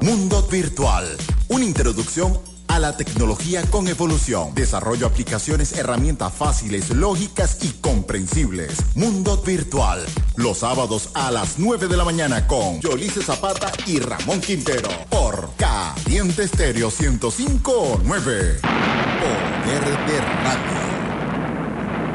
[0.00, 1.04] Mundo Virtual,
[1.48, 4.54] una introducción a la tecnología con evolución.
[4.54, 8.76] Desarrollo aplicaciones, herramientas fáciles, lógicas y comprensibles.
[8.94, 10.04] Mundo Virtual,
[10.36, 14.88] los sábados a las 9 de la mañana con Yolice Zapata y Ramón Quintero.
[15.10, 18.60] Por Caliente Estéreo 1059.
[18.60, 20.78] Poder de Radio.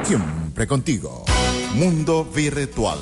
[0.06, 1.26] Siempre contigo.
[1.74, 3.00] Mundo Virtual.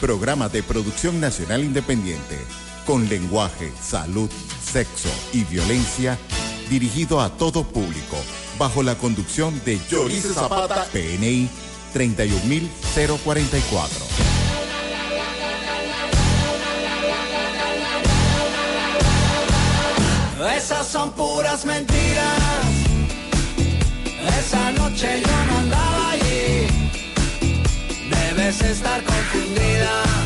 [0.00, 2.65] Programa de producción nacional independiente.
[2.86, 4.30] Con lenguaje, salud,
[4.62, 6.16] sexo y violencia
[6.70, 8.16] dirigido a todo público,
[8.58, 11.48] bajo la conducción de Yorice Zapata, PNI
[11.92, 14.06] 31044.
[20.56, 22.40] Esas son puras mentiras.
[24.38, 26.66] Esa noche yo no andaba allí.
[28.10, 30.25] Debes estar confundida.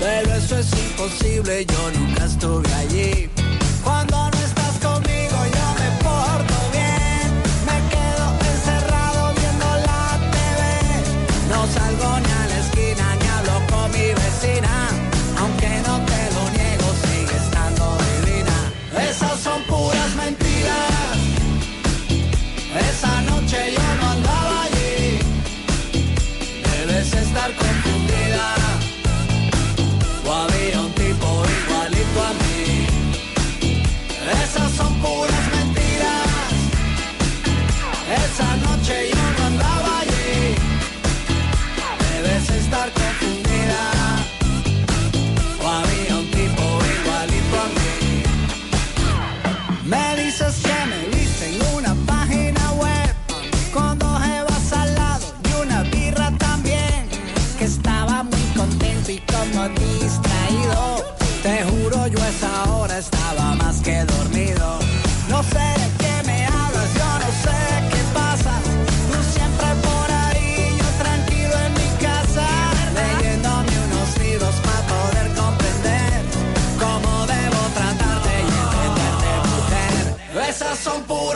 [0.00, 3.30] Pero eso es imposible, yo nunca estuve allí.
[3.82, 7.26] Cuando no estás conmigo, yo me porto bien.
[7.68, 10.60] Me quedo encerrado viendo la TV.
[11.48, 14.74] No salgo ni a la esquina ni hablo con mi vecina.
[15.38, 18.56] Aunque no te lo niego, sigue estando divina.
[19.08, 21.16] Esas son puras mentiras.
[22.90, 25.18] Esa noche yo no andaba allí.
[26.64, 27.83] Debes estar confundida.
[30.26, 32.86] O había un tipo igualito a mí.
[34.42, 36.52] Esas son puras mentiras.
[38.24, 38.73] Esa noche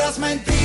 [0.08, 0.57] son puras mentiras.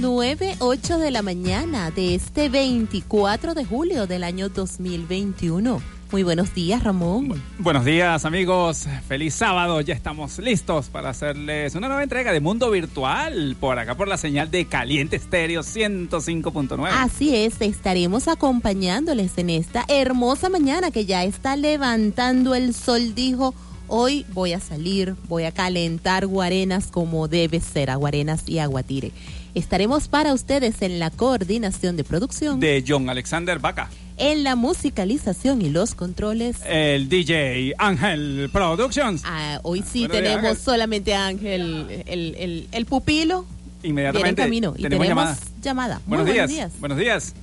[0.00, 5.80] 9, 8 de la mañana de este 24 de julio del año 2021.
[6.12, 7.42] Muy buenos días, Ramón.
[7.58, 12.70] Buenos días amigos, feliz sábado, ya estamos listos para hacerles una nueva entrega de Mundo
[12.70, 16.88] Virtual por acá por la señal de Caliente Estéreo 105.9.
[16.92, 23.54] Así es, estaremos acompañándoles en esta hermosa mañana que ya está levantando el sol, dijo.
[23.88, 29.12] Hoy voy a salir, voy a calentar guarenas como debe ser, aguarenas y aguatire.
[29.60, 33.88] Estaremos para ustedes en la coordinación de producción, De John Alexander Vaca,
[34.18, 36.58] en la musicalización y los controles.
[36.68, 39.22] el DJ Ángel Productions.
[39.24, 43.46] Ah, hoy sí Buenos días, tenemos solamente a Ángel, el, el- el pupilo,
[43.82, 44.74] en Inmediatamente camino.
[44.76, 45.38] Y tenemos tenemos llamada.
[45.62, 46.00] llamada.
[46.04, 46.72] Muy Buenos, días.
[46.78, 47.34] Buenos días.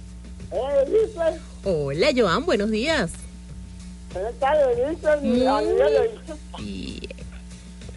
[1.64, 3.10] Hola, Joan, buenos días.
[4.14, 5.20] Wilson.
[5.24, 7.00] bien.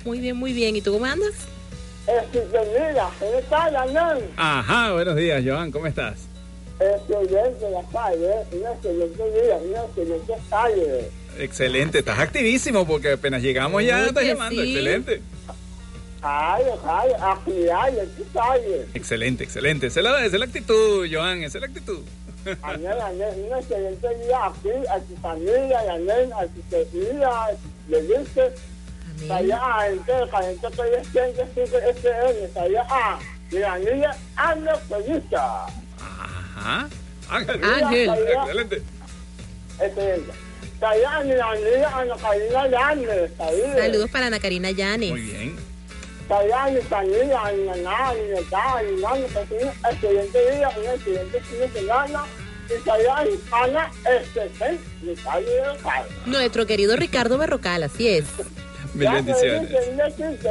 [0.07, 0.75] Muy bien, muy bien.
[0.75, 1.33] ¿Y tú cómo andas?
[2.07, 2.47] Este,
[2.79, 4.19] mira, ¿cómo está la nan?
[4.37, 6.29] Ajá, buenos días, Joan, ¿cómo estás?
[6.79, 11.11] Excelente la calle, una excelente día, una excelente calle.
[11.39, 14.63] Excelente, estás activísimo porque apenas llegamos ya estás llamando.
[14.63, 14.69] sí.
[14.69, 15.21] Excelente.
[16.21, 18.87] Calle, calle, aquí hay, aquí calle.
[18.95, 19.87] Excelente, excelente.
[19.89, 22.01] Esa es la, esa es la actitud, Joan, esa es la actitud.
[22.63, 27.31] Anel, Anel, un excelente día aquí, a tu familia, y Anel, a tu familia,
[27.89, 28.53] le dice,
[29.31, 33.19] allá, entonces, caliente que yo siento, siempre este año, allá, ah,
[33.51, 35.23] y la niña, anda feliz.
[35.99, 36.89] Ajá.
[37.29, 37.65] Ángel.
[37.65, 38.11] Ángel.
[38.11, 38.83] Excelente.
[39.81, 40.47] Excelente.
[43.77, 45.11] Saludos para Ana Karina Llanes.
[45.11, 45.57] Muy bien.
[55.87, 56.31] Este.
[56.31, 58.25] Nuestro querido Ricardo Berrocal, así es.
[58.97, 59.71] Mil bendiciones.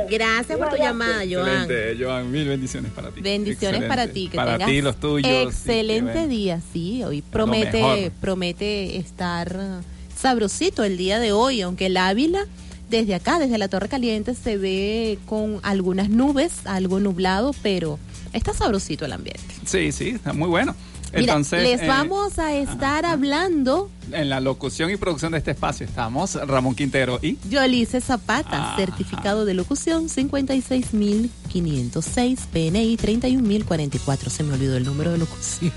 [0.10, 1.62] Gracias por tu llamada, Joan.
[1.62, 3.22] Excelente, Joan, mil bendiciones para ti.
[3.22, 3.88] Bendiciones Excelente.
[3.88, 5.32] para ti, que para tengas ti, los tuyos.
[5.32, 7.04] Excelente día, sí.
[7.04, 9.82] Hoy promete, promete estar
[10.16, 12.46] sabrosito el día de hoy, aunque el Ávila,
[12.90, 18.00] desde acá, desde la Torre Caliente, se ve con algunas nubes, algo nublado, pero
[18.34, 19.44] está sabrosito el ambiente.
[19.66, 20.76] Sí, sí, está muy bueno.
[21.14, 25.50] Mira, Entonces, les eh, vamos a estar hablando en la locución y producción de este
[25.52, 28.78] espacio estamos Ramón Quintero y Yolice Zapata, Ajá.
[28.78, 34.30] certificado de locución 56.506, PNI 31.044.
[34.30, 35.72] Se me olvidó el número de locución.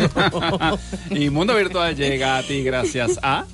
[1.11, 3.45] y Mundo Virtual llega a ti gracias a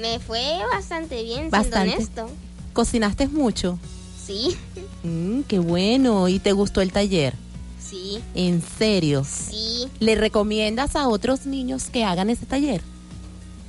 [0.00, 0.42] Me fue
[0.72, 1.96] bastante bien, Bastante.
[1.96, 2.30] siendo honesto.
[2.74, 3.78] ¿Cocinaste mucho?
[4.24, 4.56] Sí,
[5.02, 6.26] Mm, qué bueno.
[6.28, 7.34] ¿Y te gustó el taller?
[7.80, 9.24] sí, En serio.
[9.24, 9.86] sí.
[10.00, 12.82] ¿Le recomiendas a otros niños que hagan ese taller?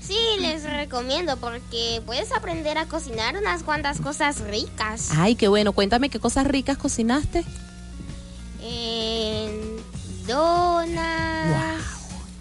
[0.07, 5.09] Sí, les recomiendo porque puedes aprender a cocinar unas cuantas cosas ricas.
[5.17, 5.73] Ay, qué bueno.
[5.73, 7.43] Cuéntame qué cosas ricas cocinaste.
[8.61, 9.77] En
[10.25, 11.85] donas,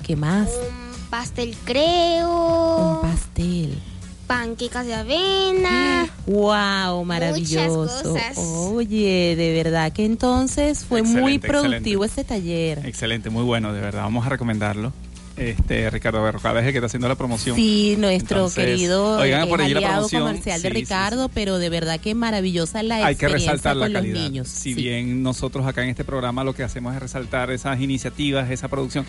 [0.04, 0.48] ¿Qué más?
[0.48, 3.78] un pastel creo, Un pastel.
[4.26, 6.08] panquecas de avena.
[6.26, 8.12] Wow, maravilloso.
[8.12, 8.36] cosas.
[8.38, 12.84] Oye, de verdad que entonces fue muy Excelente, productivo ese taller.
[12.86, 14.02] Excelente, muy bueno, de verdad.
[14.02, 14.92] Vamos a recomendarlo.
[15.36, 17.56] Este Ricardo Berrocal es el que está haciendo la promoción.
[17.56, 20.22] Sí, nuestro Entonces, querido oigan eh, por allí la promoción.
[20.22, 23.84] comercial de Sí, sí, Ricardo, pero de verdad que maravillosa la Hay que resaltar la
[23.86, 24.18] con los calidad.
[24.22, 24.48] niños.
[24.48, 24.74] Si Sí.
[24.74, 29.04] bien nosotros acá en este programa lo que hacemos es resaltar esas iniciativas, esa producción,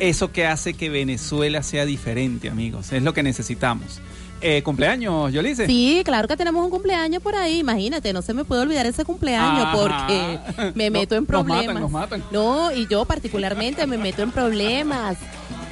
[0.00, 4.00] eso que hace que Venezuela sea diferente, amigos, es lo que necesitamos.
[4.42, 5.66] Eh, cumpleaños, Yolice.
[5.66, 9.02] Sí, claro que tenemos un cumpleaños por ahí, imagínate, no se me puede olvidar ese
[9.04, 9.76] cumpleaños Ajá.
[9.76, 11.66] porque me No, meto en nos problemas.
[11.66, 12.24] matan, nos matan.
[12.30, 15.16] No, y yo particularmente me meto en problemas.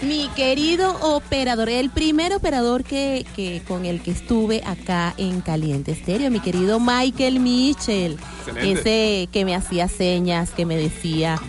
[0.02, 5.92] Mi querido operador, el primer operador que, que con el que estuve acá en Caliente
[5.92, 8.80] Estéreo, mi querido Michael Mitchell, Excelente.
[8.80, 11.40] ese que me hacía señas, que me decía,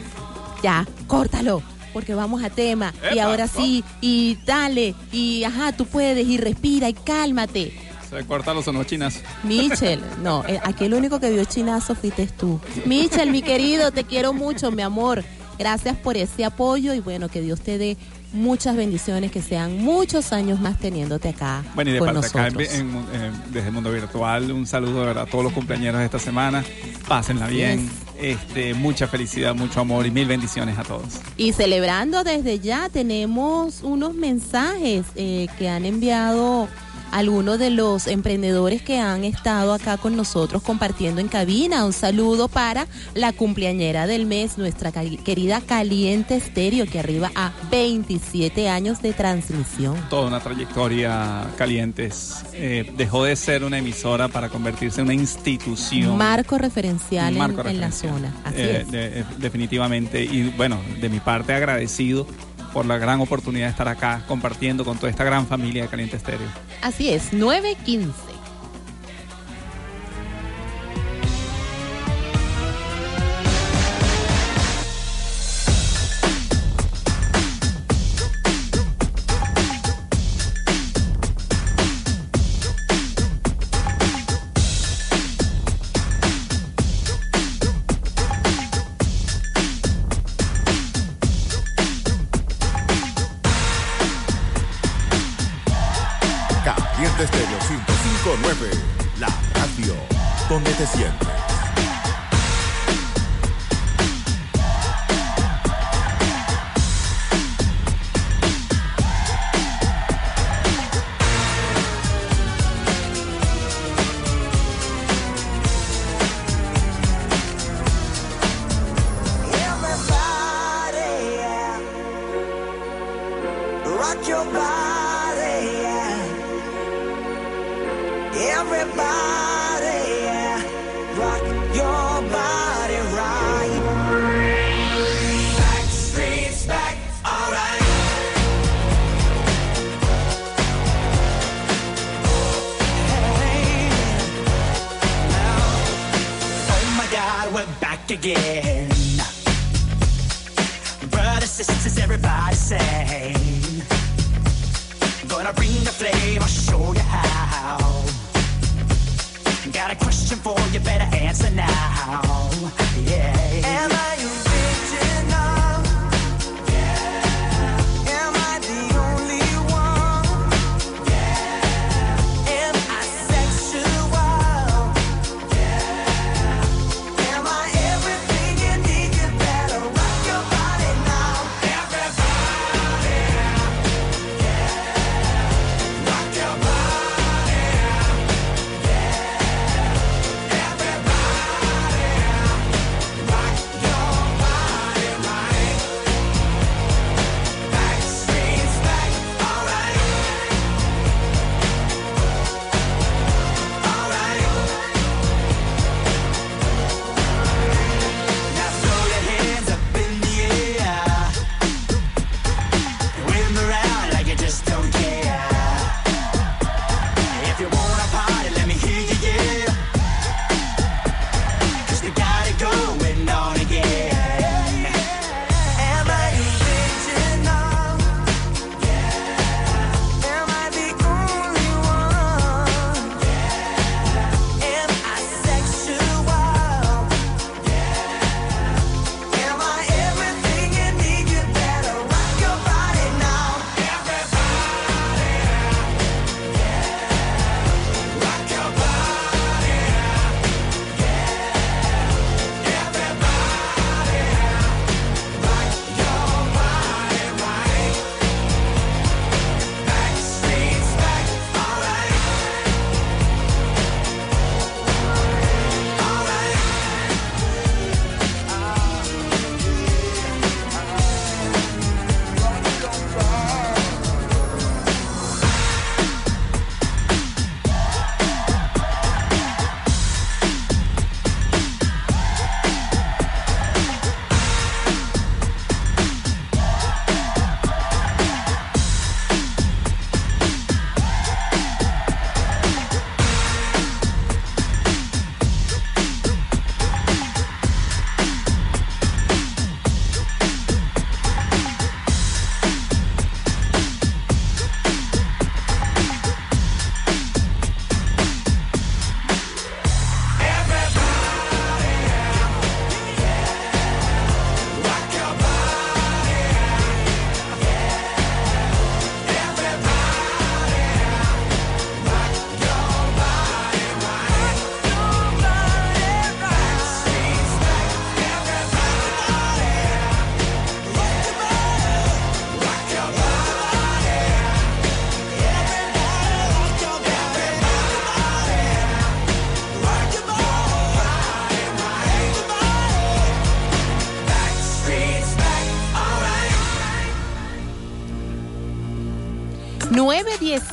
[0.63, 1.61] ya, córtalo,
[1.91, 2.93] porque vamos a tema.
[3.13, 7.73] y ahora sí, y dale, y ajá, tú puedes, y respira, y cálmate.
[8.09, 9.21] Se corta los chinas.
[9.43, 12.59] Michel, no, eh, aquí el único que vio chinazo fuiste tú.
[12.85, 15.25] Michel, mi querido, te quiero mucho, mi amor.
[15.57, 17.97] Gracias por ese apoyo y bueno, que Dios te dé
[18.35, 22.49] muchas bendiciones, que sean muchos años más teniéndote acá Bueno, y de con parte acá,
[22.51, 22.73] nosotros.
[22.73, 22.89] en-
[23.21, 26.19] en- desde el mundo virtual, un saludo de verdad, a todos los cumpleaños de esta
[26.19, 26.63] semana.
[27.07, 27.89] Pásenla bien.
[28.21, 31.19] Este, mucha felicidad, mucho amor y mil bendiciones a todos.
[31.35, 36.67] Y celebrando desde ya, tenemos unos mensajes eh, que han enviado
[37.11, 41.85] algunos de los emprendedores que han estado acá con nosotros compartiendo en cabina.
[41.85, 48.69] Un saludo para la cumpleañera del mes, nuestra querida Caliente Estéreo, que arriba a 27
[48.69, 49.95] años de transmisión.
[50.09, 52.43] Toda una trayectoria calientes.
[52.53, 56.17] Eh, dejó de ser una emisora para convertirse en una institución.
[56.17, 58.33] Marco referencial en- la zona.
[58.43, 58.91] Así Eh, es.
[58.91, 60.23] de- eh, definitivamente.
[60.23, 62.27] Y bueno, de mi parte agradecido
[62.75, 66.17] por la gran oportunidad de estar acá compartiendo con toda esta gran familia de Caliente
[66.17, 66.49] Estéreo.
[66.81, 68.34] Así es, 915.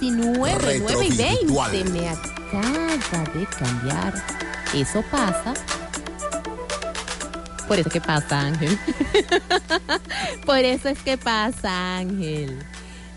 [0.03, 1.23] 19, 9 y 20.
[1.23, 1.93] Retrovirtual.
[1.93, 4.15] Me acaba de cambiar.
[4.75, 5.55] Eso pasa.
[7.69, 8.77] Por eso es que pasa, Ángel.
[10.47, 12.59] Por eso es que pasa, Ángel.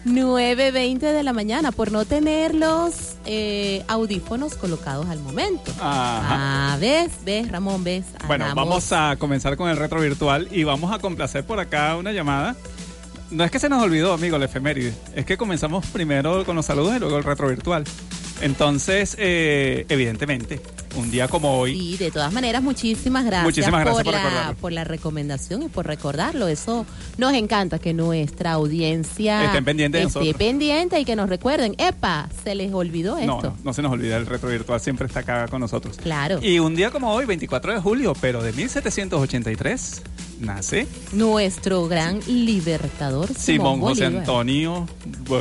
[0.05, 5.71] 9.20 de la mañana, por no tener los eh, audífonos colocados al momento.
[5.79, 6.73] Ajá.
[6.73, 7.11] Ah, ¿ves?
[7.25, 7.83] ¿Ves, Ramón?
[7.83, 8.05] ¿Ves?
[8.27, 12.11] Bueno, vamos a comenzar con el retro virtual y vamos a complacer por acá una
[12.11, 12.55] llamada.
[13.31, 14.93] No es que se nos olvidó, amigo, la efeméride.
[15.15, 17.83] Es que comenzamos primero con los saludos y luego el retro virtual.
[18.41, 20.59] Entonces, eh, evidentemente,
[20.97, 24.55] un día como hoy, Sí, de todas maneras, muchísimas gracias, Muchísimas gracias por la, recordarlo.
[24.57, 26.47] por la recomendación y por recordarlo.
[26.49, 26.85] Eso
[27.17, 30.37] nos encanta que nuestra audiencia Estén pendientes de esté nosotros.
[30.37, 33.49] pendiente y que nos recuerden, epa, se les olvidó no, esto.
[33.51, 35.97] no, no se nos olvida, el retro virtual siempre está acá con nosotros.
[35.97, 36.39] Claro.
[36.43, 40.01] Y un día como hoy, 24 de julio, pero de 1783,
[40.39, 44.05] nace Nuestro gran libertador Simón, Simón José.
[44.05, 44.87] Antonio,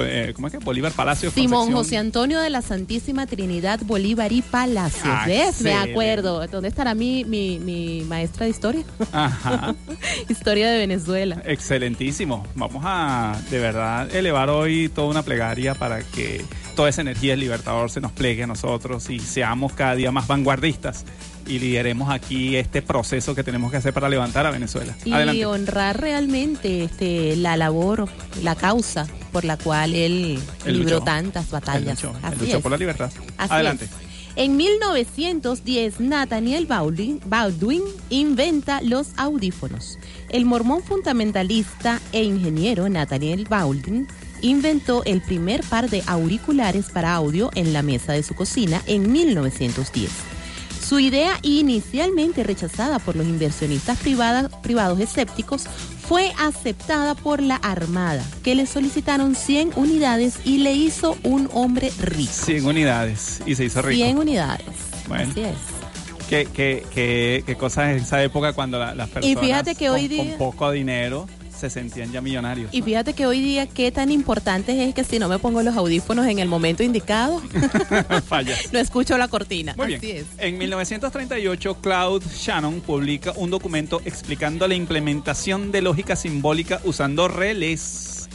[0.00, 0.58] eh, ¿cómo es que?
[0.58, 1.30] Bolívar Palacio.
[1.30, 1.76] Simón Concepción.
[1.76, 5.04] José Antonio de la Santísima Trinidad Bolívar y Palacios.
[5.04, 5.60] Ah, ¿Ves?
[5.62, 6.46] Me acuerdo.
[6.46, 8.84] ¿Dónde estará mi, mi, mi maestra de historia?
[9.12, 9.74] Ajá.
[10.28, 11.42] historia de Venezuela.
[11.44, 12.46] Excelentísimo.
[12.54, 17.40] Vamos a de verdad elevar hoy toda una plegaria para que toda esa energía del
[17.40, 21.04] libertador se nos plegue a nosotros y seamos cada día más vanguardistas
[21.46, 24.94] y lideremos aquí este proceso que tenemos que hacer para levantar a Venezuela.
[25.04, 25.46] y Adelante.
[25.46, 28.08] honrar realmente este la labor,
[28.42, 31.04] la causa por la cual él, Él libró luchó.
[31.04, 32.02] tantas Él batallas.
[32.02, 32.62] él luchó es.
[32.62, 33.10] por la libertad.
[33.36, 33.84] Así Adelante.
[33.86, 33.90] es.
[34.36, 39.96] En 1910, Nathaniel Baldwin, Baldwin inventa los audífonos.
[40.28, 44.08] El mormón fundamentalista e ingeniero Nathaniel Baldwin
[44.44, 49.10] inventó el primer par de auriculares para audio en la mesa de su cocina en
[49.12, 50.10] 1910.
[50.86, 55.64] Su idea, inicialmente rechazada por los inversionistas privada- privados escépticos,
[56.06, 61.90] fue aceptada por la Armada, que le solicitaron 100 unidades y le hizo un hombre
[62.02, 62.30] rico.
[62.30, 63.96] 100 unidades y se hizo rico.
[64.04, 64.66] 100 unidades.
[65.08, 65.30] Bueno.
[65.30, 65.54] Así es.
[66.28, 69.94] ¿Qué, qué, qué, qué cosas en esa época cuando la- las personas fíjate que con,
[69.96, 71.26] hoy día- con poco dinero
[71.70, 72.72] se sentían ya millonarios?
[72.72, 75.76] Y fíjate que hoy día qué tan importante es que si no me pongo los
[75.76, 77.40] audífonos en el momento indicado,
[78.72, 79.74] no escucho la cortina.
[79.76, 80.16] Muy Así bien.
[80.18, 80.26] es.
[80.38, 88.28] En 1938, Claude Shannon publica un documento explicando la implementación de lógica simbólica usando relés.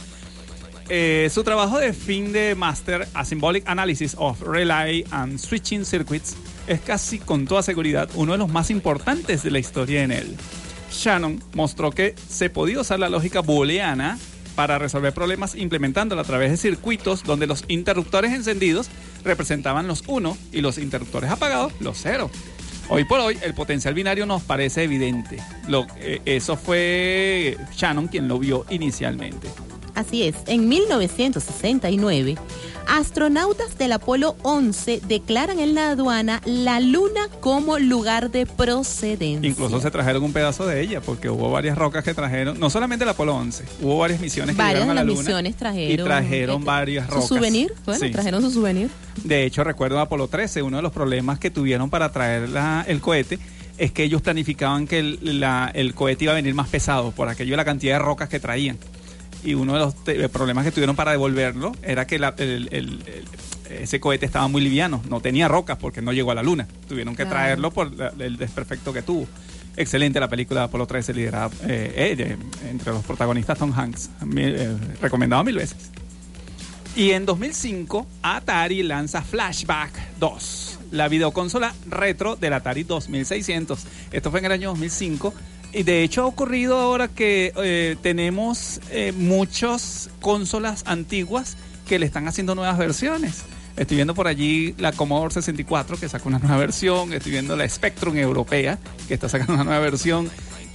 [0.88, 6.34] Eh, su trabajo de fin de máster, A Symbolic Analysis of Relay and Switching Circuits,
[6.66, 10.36] es casi con toda seguridad uno de los más importantes de la historia en él.
[10.90, 14.18] Shannon mostró que se podía usar la lógica booleana
[14.54, 18.88] para resolver problemas implementándola a través de circuitos donde los interruptores encendidos
[19.24, 22.30] representaban los 1 y los interruptores apagados los 0.
[22.88, 25.38] Hoy por hoy el potencial binario nos parece evidente.
[26.00, 29.48] Eh, eso fue Shannon quien lo vio inicialmente.
[29.94, 30.34] Así es.
[30.46, 32.36] En 1969,
[32.90, 39.48] astronautas del Apolo 11 declaran en la aduana la Luna como lugar de procedencia.
[39.48, 43.04] Incluso se trajeron un pedazo de ella porque hubo varias rocas que trajeron, no solamente
[43.04, 45.92] el Apolo 11, hubo varias misiones que Varias llegaron a la Luna misiones trajeron.
[45.92, 47.28] y trajeron este, varias ¿Su rocas.
[47.28, 47.72] souvenir?
[47.86, 48.10] Bueno, Sí.
[48.10, 48.90] trajeron su souvenir.
[49.22, 53.00] De hecho, recuerdo Apolo 13, uno de los problemas que tuvieron para traer la- el
[53.00, 53.38] cohete
[53.78, 57.28] es que ellos planificaban que el, la- el cohete iba a venir más pesado por
[57.28, 58.78] aquello de la cantidad de rocas que traían.
[59.42, 63.02] Y uno de los te- problemas que tuvieron para devolverlo era que la- el- el-
[63.06, 63.24] el-
[63.82, 66.66] ese cohete estaba muy liviano, no tenía rocas porque no llegó a la luna.
[66.88, 67.30] Tuvieron que Claro.
[67.30, 69.26] traerlo por la- el desperfecto que tuvo.
[69.76, 72.36] Excelente la película de Apolo 13, liderada eh, eh, de-
[72.68, 74.10] entre los protagonistas Tom Hanks.
[74.26, 75.90] Mil- eh, recomendado mil veces.
[76.96, 83.86] Y en 2005, Atari lanza Flashback 2, la videoconsola retro del Atari 2600.
[84.10, 85.32] Esto fue en el año 2005.
[85.72, 91.56] Y de hecho ha ocurrido ahora que eh, tenemos eh, muchas consolas antiguas
[91.86, 93.44] que le están haciendo nuevas versiones.
[93.76, 97.12] Estoy viendo por allí la Commodore 64 que sacó una nueva versión.
[97.12, 98.78] Estoy viendo la Spectrum europea
[99.08, 100.28] que está sacando una nueva versión.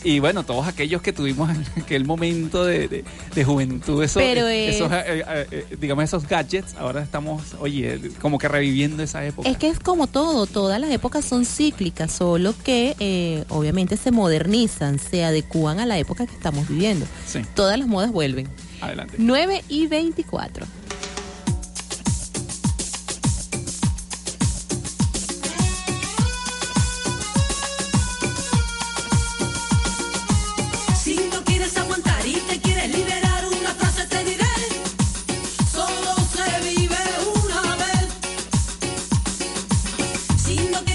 [0.03, 3.03] Y bueno, todos aquellos que tuvimos en aquel momento de, de-
[3.34, 7.99] de juventud, esos, Pero esos, es- eh, eh, eh, digamos, esos gadgets, ahora estamos, oye,
[8.21, 9.49] como que reviviendo esa época.
[9.49, 14.12] Es que es como todo, todas las épocas son cíclicas, solo que eh, obviamente se
[14.12, 17.08] modernizan, se adecúan a la época que estamos viviendo.
[17.25, 18.47] Sí, Todas las modas vuelven.
[18.81, 19.15] adelante.
[19.17, 20.67] 9 y 24.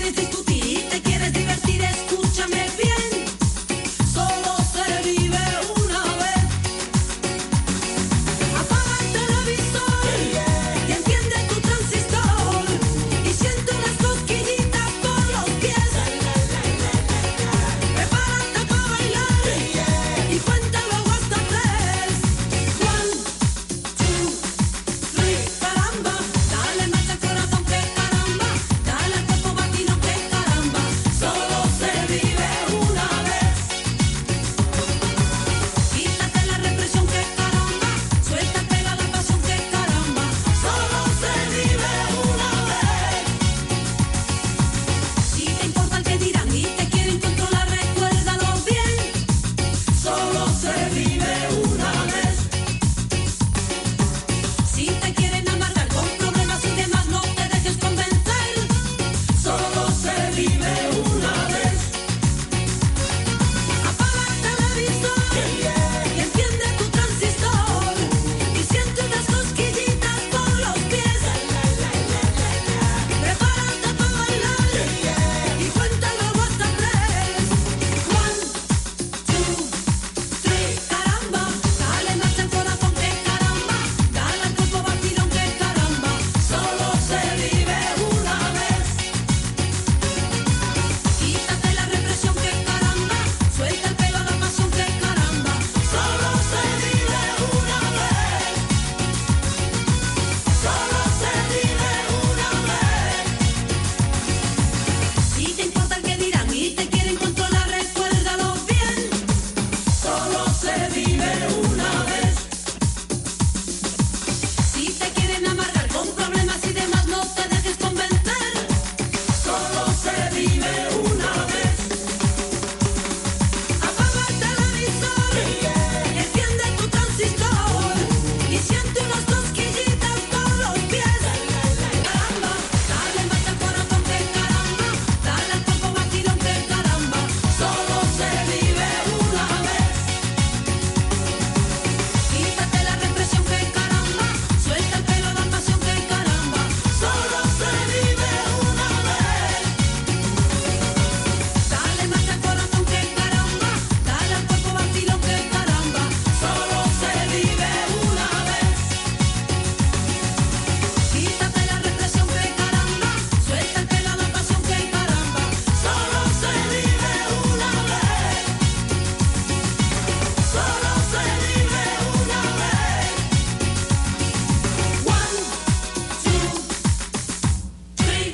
[0.01, 0.50] Te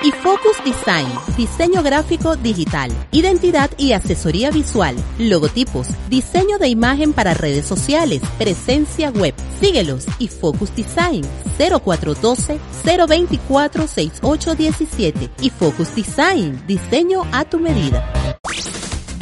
[0.03, 7.35] y Focus Design, diseño gráfico digital, identidad y asesoría visual, logotipos, diseño de imagen para
[7.35, 9.35] redes sociales, presencia web.
[9.61, 11.25] Síguelos y Focus Design
[11.57, 18.05] 0412 024 6817 y Focus Design, diseño a tu medida.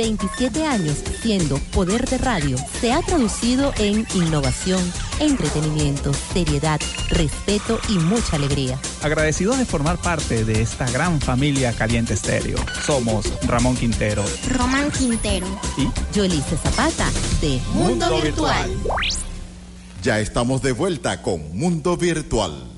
[0.01, 4.81] 27 años siendo poder de radio se ha traducido en innovación,
[5.19, 8.79] entretenimiento, seriedad, respeto y mucha alegría.
[9.03, 12.57] Agradecidos de formar parte de esta gran familia Caliente Estéreo.
[12.87, 15.47] Somos Ramón Quintero Román Quintero.
[15.77, 15.87] y
[16.17, 17.11] Yolice Zapata
[17.43, 18.71] de Mundo, Virtual.
[20.03, 22.70] Ya estamos de vuelta con Mundo Virtual.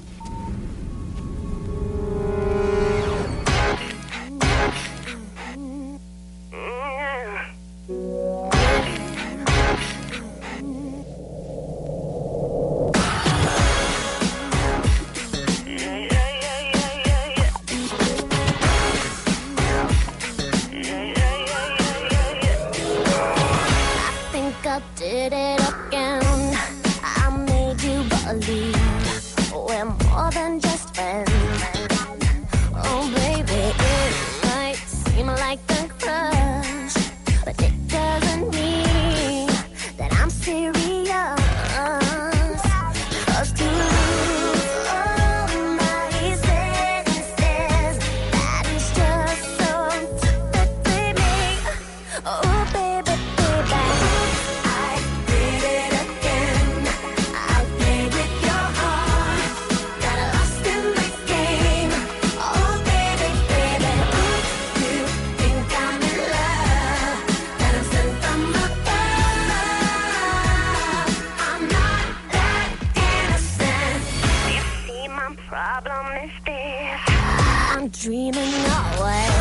[78.02, 78.52] Dreaming
[78.98, 79.31] away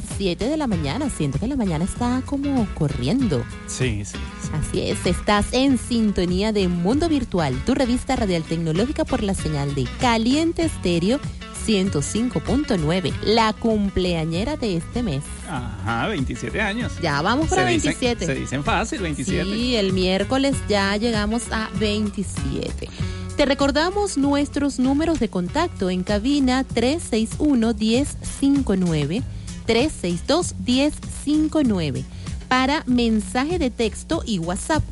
[0.00, 1.08] 6.37 de la mañana.
[1.10, 3.44] Siento que la mañana está como corriendo.
[3.66, 4.16] Sí, sí.
[4.42, 4.50] sí.
[4.52, 9.74] Así es, estás en sintonía de Mundo Virtual, tu revista radial tecnológica por la señal
[9.74, 11.20] de Caliente Estéreo
[11.66, 15.22] 105.9, la cumpleañera de este mes.
[15.48, 16.92] Ajá, 27 años.
[17.00, 18.26] Ya vamos para Se dicen- 27.
[18.26, 19.44] se dicen fácil, 27.
[19.44, 22.88] Sí, el miércoles ya llegamos a 27.
[23.36, 29.22] Te recordamos nuestros números de contacto en cabina 361-1059,
[29.66, 32.04] 362-1059,
[32.48, 34.82] para mensaje de texto y WhatsApp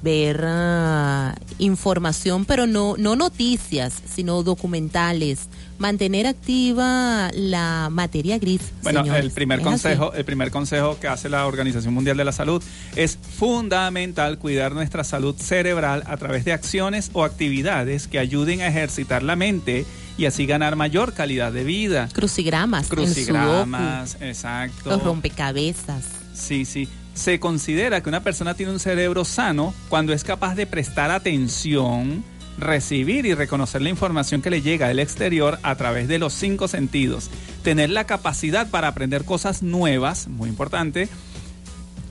[0.00, 5.48] ver ah, información, pero no, no noticias, sino documentales.
[5.78, 8.60] Mantener activa la materia gris.
[8.82, 9.24] Bueno, señores.
[9.24, 9.64] el primer así.
[9.64, 12.62] consejo, el primer consejo que hace la Organización Mundial de la Salud
[12.96, 18.66] es fundamental cuidar nuestra salud cerebral a través de acciones o actividades que ayuden a
[18.68, 19.86] ejercitar la mente
[20.18, 22.08] y así ganar mayor calidad de vida.
[22.12, 22.88] Crucigramas.
[22.88, 24.90] Crucigramas, exacto.
[24.90, 26.04] Los rompecabezas.
[26.34, 26.88] Sí, sí.
[27.14, 32.24] Se considera que una persona tiene un cerebro sano cuando es capaz de prestar atención,
[32.58, 36.68] recibir y reconocer la información que le llega del exterior a través de los cinco
[36.68, 37.30] sentidos.
[37.62, 41.08] Tener la capacidad para aprender cosas nuevas, muy importante,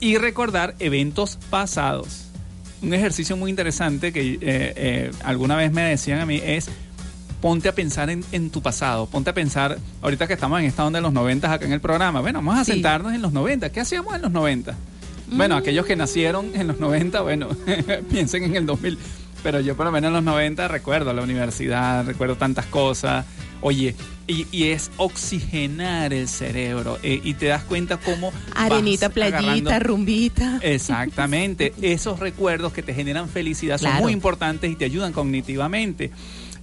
[0.00, 2.24] y recordar eventos pasados.
[2.82, 6.68] Un ejercicio muy interesante que eh, eh, alguna vez me decían a mí es
[7.40, 10.84] ponte a pensar en, en tu pasado, ponte a pensar, ahorita que estamos en esta
[10.84, 12.72] onda de los 90 acá en el programa, bueno, vamos a Sí.
[12.72, 14.74] sentarnos en los 90, ¿qué hacíamos en los 90?
[15.30, 15.58] Bueno, Mm.
[15.58, 17.48] aquellos que nacieron en los 90, bueno,
[18.10, 18.98] piensen en el 2000,
[19.42, 23.24] pero yo por lo menos en los 90 recuerdo la universidad, recuerdo tantas cosas,
[23.60, 23.94] oye,
[24.26, 28.32] y, y es oxigenar el cerebro eh, y te das cuenta cómo...
[28.54, 30.58] Arenita, playita, agarrando- rumbita.
[30.62, 31.72] Exactamente.
[31.82, 34.04] Esos recuerdos que te generan felicidad son Claro.
[34.04, 36.10] muy importantes y te ayudan cognitivamente.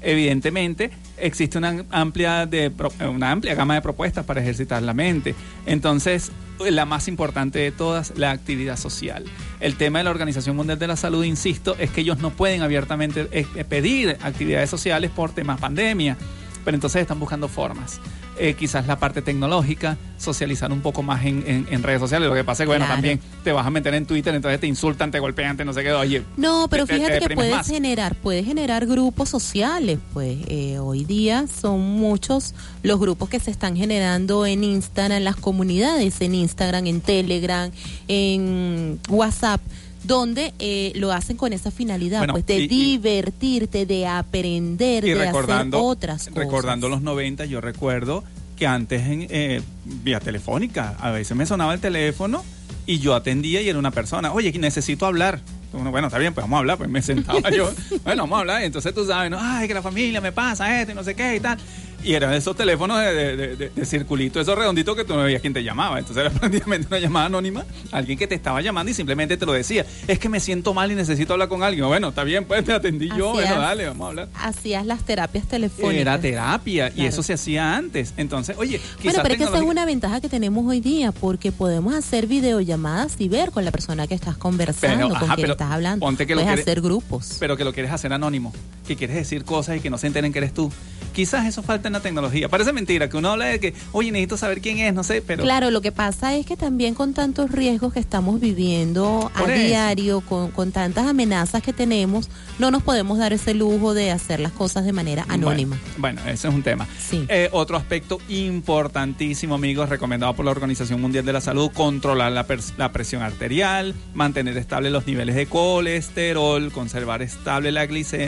[0.06, 5.34] Evidentemente, existe una amplia, de, pro- una amplia gama de propuestas para ejercitar la mente.
[5.66, 6.32] Entonces,
[6.70, 9.26] la más importante de todas, la actividad social.
[9.60, 12.62] El tema de la Organización Mundial de la Salud, insisto, es que ellos no pueden
[12.62, 16.18] abiertamente eh, pedir actividades sociales por temas pandemia,
[16.66, 18.02] pero entonces están buscando formas.
[18.38, 22.28] Eh, quizás la parte tecnológica, socializar un poco más en, en- en redes sociales.
[22.28, 22.98] Lo que pasa es que, bueno, Claro.
[22.98, 25.84] también te vas a meter en Twitter, entonces te insultan, te golpean, te no sé
[25.84, 25.94] qué.
[25.94, 27.68] Oye, No, pero te- te fíjate que puedes más.
[27.70, 33.52] generar, puedes generar grupos sociales, pues eh, hoy día son muchos los grupos que se
[33.52, 37.72] están generando en Instagram, en las comunidades, en Instagram, en Telegram,
[38.10, 39.62] en WhatsApp,
[40.08, 45.10] donde eh, lo hacen con esa finalidad, Bueno, pues de y- divertirte, de aprender, y
[45.10, 46.36] de recordando, hacer otras cosas.
[46.36, 48.24] recordando los 90, yo recuerdo
[48.58, 52.44] que antes en eh, vía telefónica, a veces me sonaba el teléfono
[52.86, 55.42] y yo atendía y era una persona, oye, necesito hablar.
[55.74, 57.70] Bueno, está bien, pues vamos a hablar, pues me sentaba yo,
[58.06, 59.38] bueno, vamos a hablar, y entonces tú sabes, ¿no?
[59.42, 61.58] ay, que la familia me pasa esto y no sé qué y tal.
[62.06, 65.24] Y eran esos teléfonos de, de- de- de- de circulito, esos redonditos que tú no
[65.24, 65.98] veías quién te llamaba.
[66.00, 69.54] Entonces era prácticamente una llamada anónima, alguien que te estaba llamando y simplemente te lo
[69.54, 69.86] decía.
[70.08, 71.86] Es que me siento mal y necesito hablar con alguien.
[71.88, 73.32] Bueno, está bien, pues te atendí yo.
[73.34, 74.30] Bueno, dale, vamos a hablar.
[74.36, 75.96] Hacías las terapias telefónicas.
[76.02, 78.14] Era terapia y eso se hacía antes.
[78.18, 81.12] Entonces, oye, Bueno, quizás pero es que esa es una ventaja que tenemos hoy día,
[81.12, 85.36] porque podemos hacer videollamadas y ver con la persona que estás conversando, Pero, con ajá,
[85.36, 86.06] quien pero estás hablando.
[86.06, 87.38] ponte que lo quieres- hacer grupos.
[87.40, 88.54] pero que lo quieres hacer anónimo,
[88.88, 90.72] que quieres decir cosas y que no se enteren que eres tú.
[91.14, 92.50] Quizás eso falta en tecnología.
[92.50, 95.44] Parece mentira que uno habla de que, oye, necesito saber quién es, no sé, pero...
[95.44, 99.52] Claro, lo que pasa es que también con tantos riesgos que estamos viviendo a eso.
[99.52, 102.30] diario, con, con tantas amenazas que tenemos,
[102.60, 105.78] no nos podemos dar ese lujo de hacer las cosas de manera anónima.
[105.98, 106.88] Bueno, bueno, ese es un tema.
[107.00, 107.26] Sí.
[107.30, 112.92] Eh, otro aspecto importantísimo, amigos, recomendado por la Organización Mundial de la Salud, controlar la,
[112.92, 117.88] presión arterial, mantener estables los niveles de colesterol, conservar estable la,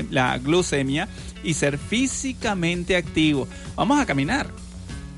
[0.09, 1.07] la glucemia
[1.43, 3.47] y ser físicamente activo.
[3.75, 4.47] Vamos a caminar.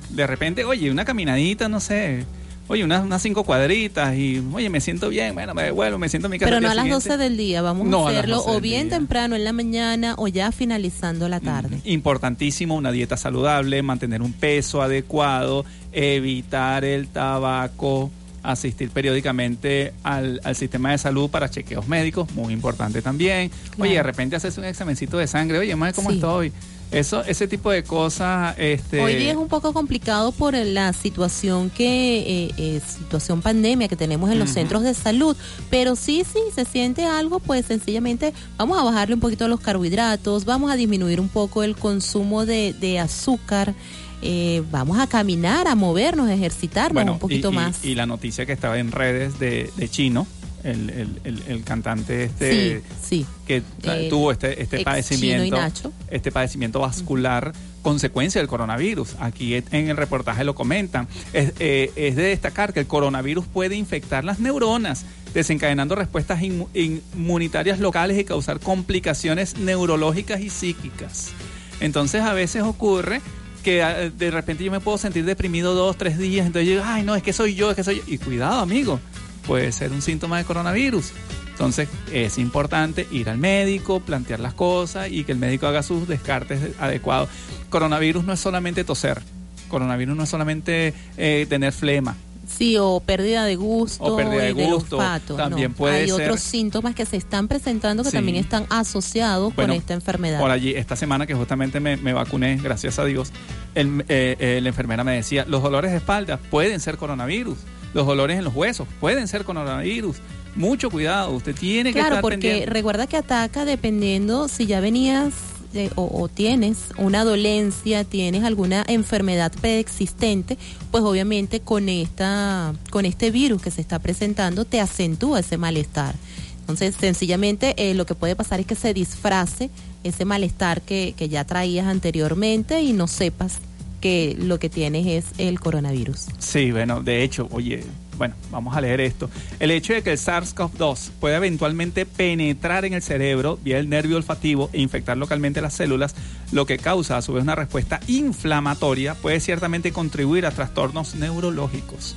[0.09, 2.25] De repente, oye, una caminadita, no sé.
[2.67, 6.27] Oye, unas, unas cinco cuadritas y, oye, me siento bien, bueno, me devuelvo, me siento
[6.27, 6.49] en mi casa.
[6.51, 7.09] Pero no a las siguiente.
[7.09, 10.27] 12 del día, vamos No, a hacerlo 12 o bien temprano en la mañana o
[10.27, 11.79] ya finalizando la tarde.
[11.83, 18.11] Importantísimo una dieta saludable, mantener un peso adecuado, evitar el tabaco,
[18.43, 23.49] asistir periódicamente al, al sistema de salud para chequeos médicos, muy importante también.
[23.79, 26.17] Oye, de repente haces un examencito de sangre, oye, madre, ¿cómo Sí.
[26.17, 26.51] estoy?
[26.91, 28.99] Eso, ese tipo de cosas, este...
[28.99, 33.95] Hoy día es un poco complicado por la situación que eh, eh, situación pandemia que
[33.95, 35.37] tenemos en los centros de salud,
[35.69, 40.45] pero sí, sí, se siente algo, pues sencillamente vamos a bajarle un poquito los carbohidratos,
[40.45, 43.75] vamos a disminuir un poco el consumo de, de azúcar,
[44.23, 47.85] eh, vamos a caminar, a movernos, a ejercitarnos Bueno, un poquito y, más.
[47.85, 50.25] Y la noticia que estaba en redes de, de Chino,
[50.63, 53.25] el, el, el- el cantante este sí, sí.
[53.47, 55.93] que Eh, tuvo este, este padecimiento, Chino y Nacho.
[56.11, 59.15] Este padecimiento vascular, consecuencia del coronavirus.
[59.19, 61.07] Aquí en el reportaje lo comentan.
[61.33, 66.67] Es, eh, es de destacar que el coronavirus puede infectar las neuronas, desencadenando respuestas inmu-
[66.73, 71.31] inmunitarias locales y causar complicaciones neurológicas y psíquicas.
[71.79, 73.21] Entonces a veces ocurre
[73.63, 76.83] que ah, de repente yo me puedo sentir deprimido dos, tres días, entonces yo digo,
[76.85, 78.03] ay no, es que soy yo, es que soy yo.
[78.07, 78.99] Y cuidado amigo,
[79.45, 81.11] puede ser un síntoma de coronavirus.
[81.59, 86.07] Entonces es importante ir al médico, plantear las cosas y que el médico haga sus
[86.07, 87.27] descartes adecuados.
[87.69, 89.21] Coronavirus no es solamente toser,
[89.67, 92.15] coronavirus no es solamente eh, tener flema.
[92.47, 95.35] Sí, o pérdida de gusto, O pérdida de y gusto, olfato.
[95.35, 95.75] también no.
[95.77, 98.15] puede Hay ser- otros síntomas que se están presentando que Sí.
[98.15, 100.39] también están asociados Bueno, con esta enfermedad.
[100.39, 103.33] Por allí, esta semana que justamente me, me vacuné, gracias a Dios,
[103.75, 107.57] el- eh, eh, la enfermera me decía, los dolores de espalda pueden ser coronavirus,
[107.93, 110.15] los dolores en los huesos pueden ser coronavirus.
[110.55, 112.65] Mucho cuidado, usted tiene que Claro, estar porque pendiente.
[112.71, 115.33] recuerda que ataca dependiendo si ya venías
[115.73, 120.57] eh, o, o tienes una dolencia, tienes alguna enfermedad preexistente,
[120.91, 126.15] pues obviamente con esta con este virus que se está presentando te acentúa ese malestar.
[126.61, 129.69] Entonces, sencillamente eh, lo que puede pasar es que se disfrace
[130.03, 133.57] ese malestar que, que ya traías anteriormente y no sepas
[134.01, 136.27] que lo que tienes es el coronavirus.
[136.37, 137.83] Sí, bueno, de hecho, oye,
[138.19, 139.29] bueno, vamos a leer esto.
[139.59, 144.17] El hecho de que el SARS-CoV-2 pueda eventualmente penetrar en el cerebro vía el nervio
[144.17, 146.13] olfativo e infectar localmente las células,
[146.51, 152.15] lo que causa a su vez una respuesta inflamatoria, puede ciertamente contribuir a trastornos neurológicos.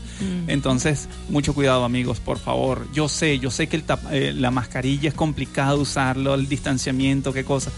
[0.49, 2.87] Entonces, mucho cuidado amigos, por favor.
[2.93, 7.45] Yo sé, yo sé que el eh, la mascarilla es complicado usarlo, el distanciamiento, qué
[7.45, 7.71] cosa.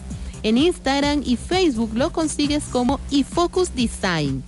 [0.46, 4.44] En Instagram y Facebook lo consigues como iFocus Design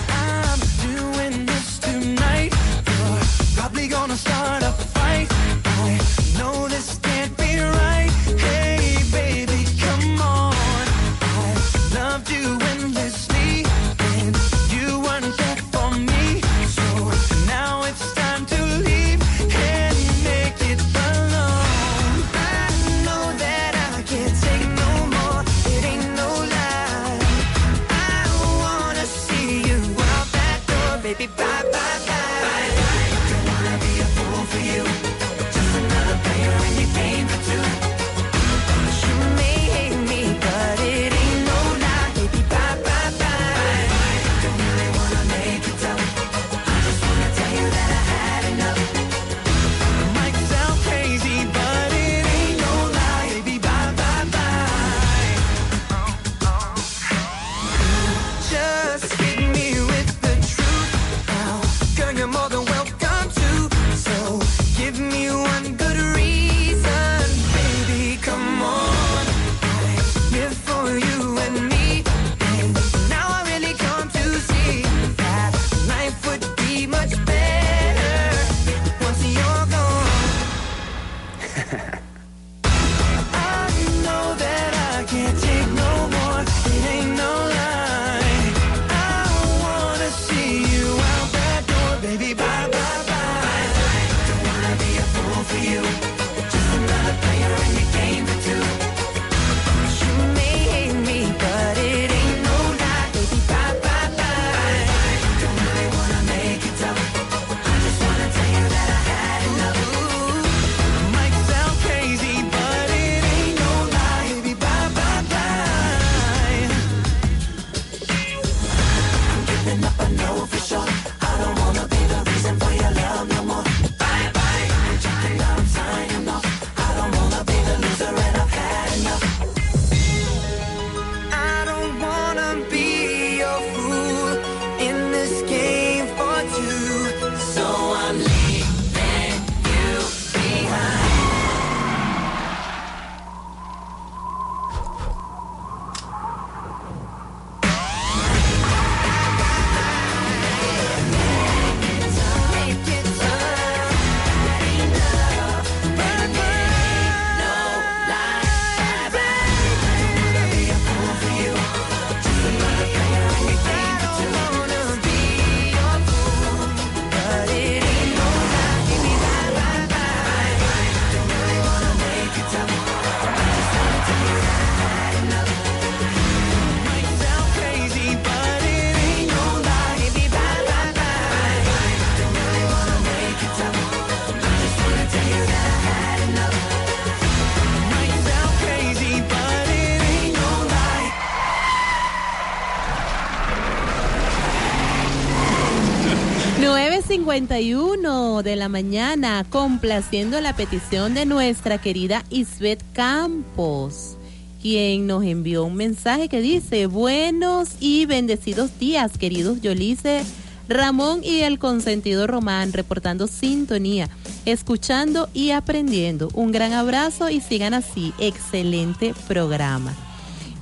[197.38, 204.18] 9.51 de la mañana, complaciendo la petición de nuestra querida Isbeth Campos,
[204.60, 210.24] quien nos envió un mensaje que dice, buenos y bendecidos días, queridos Yolice,
[210.68, 214.10] Ramón y el consentido Román, reportando sintonía,
[214.46, 216.30] escuchando y aprendiendo.
[216.34, 219.94] Un gran abrazo y sigan así, excelente programa.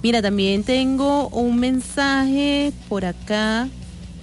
[0.03, 3.69] Mira, también tengo un mensaje por acá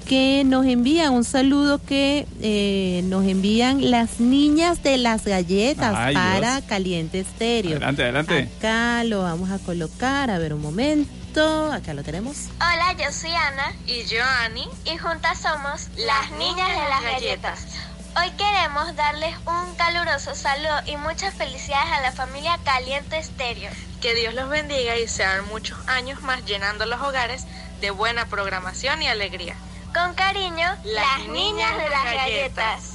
[0.02, 6.14] que nos envían un saludo que eh, nos envían las niñas de las galletas Ay,
[6.14, 6.68] para Dios.
[6.68, 7.72] Caliente Estéreo.
[7.72, 8.48] Adelante, adelante.
[8.58, 11.72] Acá lo vamos a colocar, a ver un momento.
[11.72, 12.48] Acá lo tenemos.
[12.56, 13.72] Hola, yo soy Ana.
[13.86, 14.66] Y yo, Ani.
[14.84, 17.66] Y juntas somos las niñas de las galletas.
[18.14, 23.70] Hoy queremos darles un caluroso saludo y muchas felicidades a la familia Caliente Estéreo.
[24.02, 27.46] Que Dios los bendiga y sean muchos años más llenando los hogares
[27.80, 29.56] de buena programación y alegría.
[29.94, 32.92] Con cariño, las, niñas de las galletas.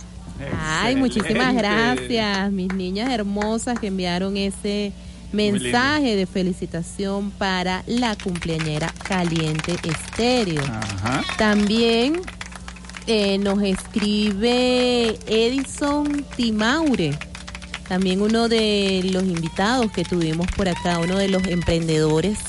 [0.59, 4.93] Ay, muchísimas gracias, mis niñas hermosas que enviaron ese
[5.31, 10.63] mensaje de felicitación para la cumpleañera Caliente Estéreo.
[10.63, 11.23] Ajá.
[11.37, 12.21] También
[13.05, 17.17] eh, nos escribe Edison Timaure,
[17.87, 22.39] también uno de los invitados que tuvimos por acá, uno de los emprendedores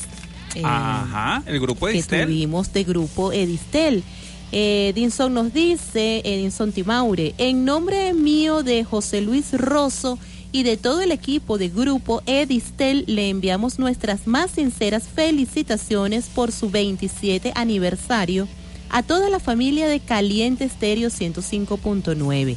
[0.54, 1.42] eh, Ajá.
[1.46, 4.02] El grupo de que tuvimos de grupo Edistel.
[4.50, 10.18] Eh, Edinson nos dice, Edinson Timaure, en nombre mío de José Luis Rosso
[10.52, 16.52] y de todo el equipo de Grupo Edistel le enviamos nuestras más sinceras felicitaciones por
[16.52, 18.48] su 27 aniversario
[18.88, 22.56] a toda la familia de Caliente Estéreo 105.9.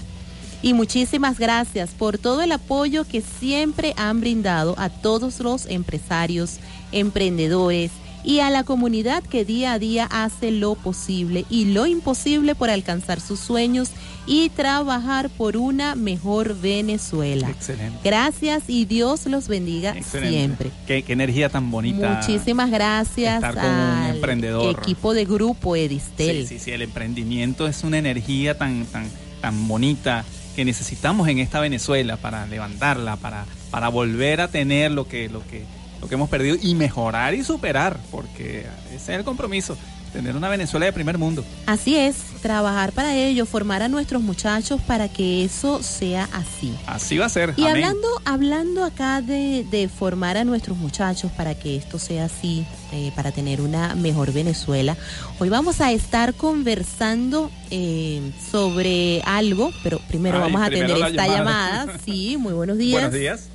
[0.64, 6.60] Y muchísimas gracias por todo el apoyo que siempre han brindado a todos los empresarios,
[6.92, 7.92] emprendedores
[8.24, 12.70] y a la comunidad que día a día hace lo posible y lo imposible por
[12.70, 13.90] alcanzar sus sueños
[14.28, 17.50] y trabajar por una mejor Venezuela.
[17.50, 17.98] Excelente.
[18.04, 20.30] Gracias y Dios los bendiga Excelente.
[20.30, 20.72] siempre.
[20.86, 22.22] Qué, qué energía tan bonita.
[22.22, 24.78] Muchísimas gracias al emprendedor.
[24.80, 26.48] equipo de grupo Edistel.
[26.48, 29.10] Sí, sí, sí, el emprendimiento es una energía tan, tan,
[29.42, 30.24] tan bonita
[30.56, 35.46] que necesitamos en esta Venezuela para levantarla, para, para volver a tener lo que, lo
[35.48, 35.64] que,
[36.02, 39.78] lo que hemos perdido y mejorar y superar, porque ese es el compromiso,
[40.12, 41.46] tener una Venezuela de primer mundo.
[41.68, 46.76] Así es, trabajar para ello, formar a nuestros muchachos para que eso sea así.
[46.88, 47.54] Así va a ser.
[47.56, 47.76] Y Amén.
[47.86, 53.12] hablando, hablando acá de, de formar a nuestros muchachos para que esto sea así, eh,
[53.16, 54.98] para tener una mejor Venezuela,
[55.40, 61.12] hoy vamos a estar conversando eh, sobre algo, pero primero Ay, vamos a primero atender
[61.12, 61.86] esta llamada.
[61.86, 62.00] llamada.
[62.04, 63.02] Sí, muy buenos días.
[63.02, 63.48] Buenos días.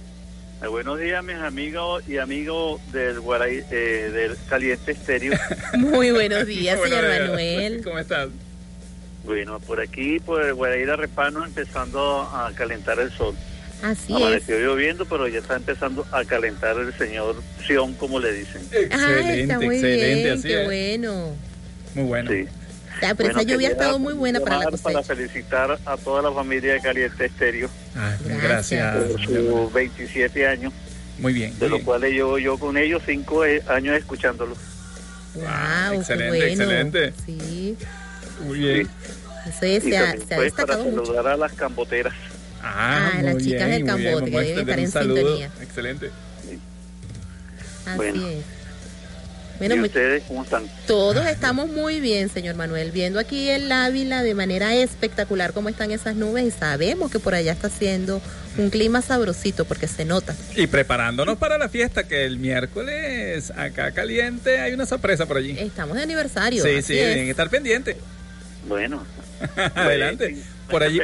[0.63, 5.35] Eh, buenos días, mis amigos y amigos del, Guaray, eh, del Caliente Estéreo.
[5.79, 7.21] Muy buenos días, señor días.
[7.29, 7.85] Manuel.
[7.85, 8.29] ¿Cómo estás?
[9.25, 13.35] bueno, por aquí, por el Guaraíra Repano, empezando a calentar el sol.
[13.83, 14.17] Así es.
[14.17, 18.63] Amaneció lloviendo, pero ya está empezando a calentar el señor Sion, como le dicen.
[18.93, 21.37] Ah, está muy bien, qué bueno.
[21.95, 22.31] Muy bueno.
[22.31, 22.47] Sí.
[23.03, 24.83] Ah, pero Bueno, esa lluvia ha estado muy buena para la cosecha.
[24.83, 28.97] Para felicitar a toda la familia de Caliente Estéreo Ah, Gracias.
[29.05, 30.73] por sus 27 años,
[31.19, 31.53] Muy bien.
[31.53, 31.85] de muy los bien.
[31.85, 34.57] cuales llevo yo con ellos cinco eh, años escuchándolos.
[35.35, 35.45] Wow,
[36.01, 36.45] excelente, bueno.
[36.47, 37.13] excelente.
[37.27, 37.77] Sí,
[38.45, 38.89] Muy bien.
[39.47, 41.05] eso es, Y se ha, se ha pues, para destacado mucho.
[41.07, 42.15] saludar a las camboteras.
[42.63, 44.15] Ah, Ah, las chicas bien, del muy bien.
[44.15, 45.17] Cambote, que deben estar en saludo.
[45.17, 45.51] sintonía.
[45.61, 46.11] Excelente.
[47.87, 48.27] Así Bueno.
[48.29, 48.45] es.
[49.59, 50.65] Bueno, ¿Y muy- ustedes cómo están?
[50.87, 55.91] todos estamos muy bien, señor Manuel, viendo aquí el Ávila de manera espectacular cómo están
[55.93, 58.21] esas nubes y sabemos que por allá está haciendo
[58.59, 60.35] un clima sabrosito porque se nota.
[60.57, 65.57] Y preparándonos para la fiesta, que el miércoles acá caliente hay una sorpresa por allí.
[65.59, 66.63] Estamos de aniversario.
[66.63, 67.15] Sí, sí, es.
[67.15, 67.97] que estar pendientes.
[68.69, 69.05] Bueno.
[69.75, 70.37] Adelante.
[70.71, 71.01] Por allí.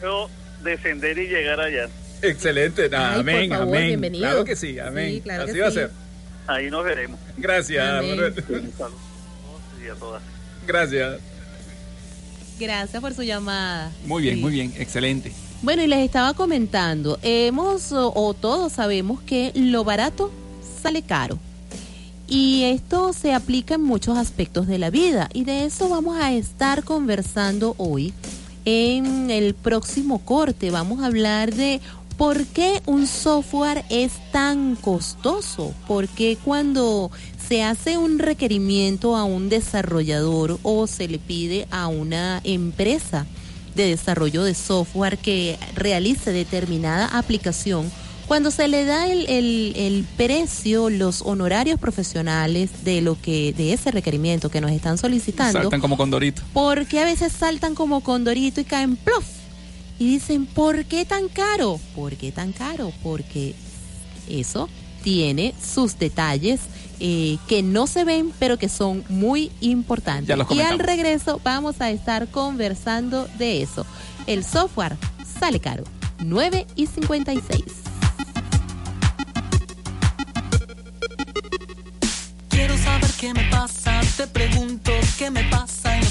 [0.00, 0.28] Puedo
[0.62, 1.88] descender y llegar allá.
[2.22, 2.84] Excelente.
[2.84, 3.86] Ay, por amén, favor, amén.
[3.88, 4.24] bienvenido.
[4.28, 5.10] Claro que sí, amén.
[5.14, 5.78] Sí, claro Así que va sí.
[5.78, 5.90] a ser.
[6.46, 7.18] Ahí nos veremos.
[7.36, 7.84] Gracias.
[8.04, 8.34] Manuel.
[9.84, 10.22] Y a todas.
[10.66, 11.20] Gracias.
[12.58, 13.90] Gracias por su llamada.
[14.06, 14.40] Muy bien, Sí.
[14.42, 14.72] muy bien.
[14.78, 15.32] Excelente.
[15.62, 20.30] Bueno, y les estaba comentando, hemos o, o todos sabemos que lo barato
[20.82, 21.38] sale caro.
[22.26, 26.32] Y esto se aplica en muchos aspectos de la vida y de eso vamos a
[26.32, 28.12] estar conversando hoy
[28.66, 30.70] en el próximo corte.
[30.70, 31.80] Vamos a hablar de
[32.16, 37.10] por qué un software es tan costoso, por qué cuando
[37.48, 43.26] se hace un requerimiento a un desarrollador o se le pide a una empresa
[43.74, 47.90] de desarrollo de software que realice determinada aplicación,
[48.28, 53.72] cuando se le da el, el- el precio, los honorarios profesionales de lo que, de
[53.74, 56.40] ese requerimiento que nos están solicitando, Saltan como condorito.
[56.54, 59.24] porque a veces saltan como condorito y caen plof.
[59.98, 61.78] Y dicen, ¿por qué tan caro?
[61.94, 62.92] ¿Por qué tan caro?
[63.02, 63.54] Porque
[64.28, 64.68] eso
[65.02, 66.62] tiene sus detalles
[66.98, 70.28] eh, que no se ven, pero que son muy importantes.
[70.28, 73.86] Ya los y al regreso vamos a estar conversando de eso.
[74.26, 74.96] El software
[75.38, 75.84] sale caro.
[76.20, 77.62] 9 y 56.
[82.48, 85.83] Quiero saber qué me pasa, te pregunto qué me pasa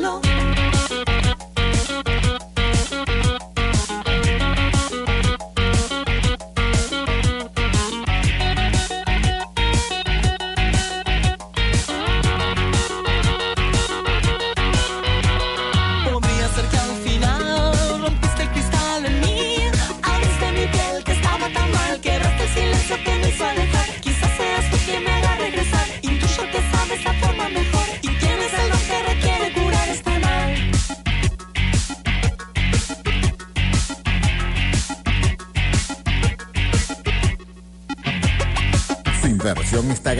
[0.00, 0.25] solo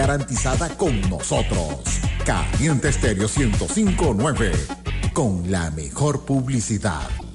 [0.07, 1.81] garantizada con nosotros.
[2.25, 4.53] Caliente Estéreo 1059,
[5.13, 7.26] con la mejor publicidad.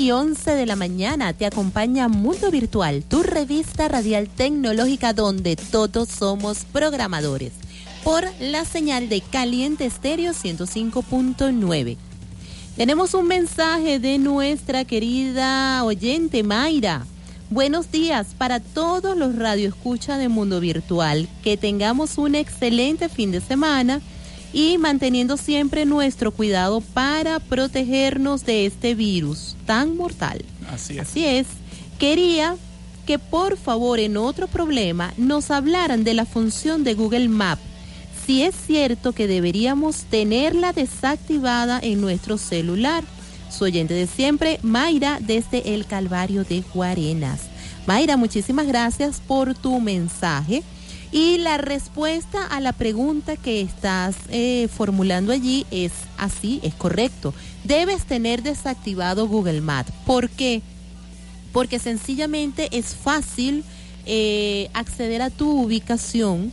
[0.00, 6.08] Y 11 de la mañana te acompaña Mundo Virtual, tu revista radial tecnológica donde todos
[6.08, 7.52] somos programadores,
[8.02, 11.98] por la señal de Caliente Estéreo 105.9.
[12.78, 17.04] Tenemos un mensaje de nuestra querida oyente Mayra.
[17.50, 21.28] Buenos días para todos los radioescuchas de Mundo Virtual.
[21.44, 24.00] Que tengamos un excelente fin de semana
[24.52, 30.44] y manteniendo siempre nuestro cuidado para protegernos de este virus tan mortal.
[30.72, 31.00] Así es.
[31.00, 31.46] Así es.
[31.98, 32.56] Quería
[33.06, 37.62] que por favor en otro problema nos hablaran de la función de Google Maps.
[38.26, 43.02] Si es cierto que deberíamos tenerla desactivada en nuestro celular.
[43.50, 47.40] Su oyente de siempre, Mayra, desde el Calvario de Guarenas.
[47.86, 50.62] Mayra, muchísimas gracias por tu mensaje.
[51.12, 57.34] Y la respuesta a la pregunta que estás eh, formulando allí es así, es correcto.
[57.64, 59.92] Debes tener desactivado Google Maps.
[60.06, 60.62] ¿Por qué?
[61.52, 63.64] Porque sencillamente es fácil
[64.06, 66.52] eh, acceder a tu ubicación.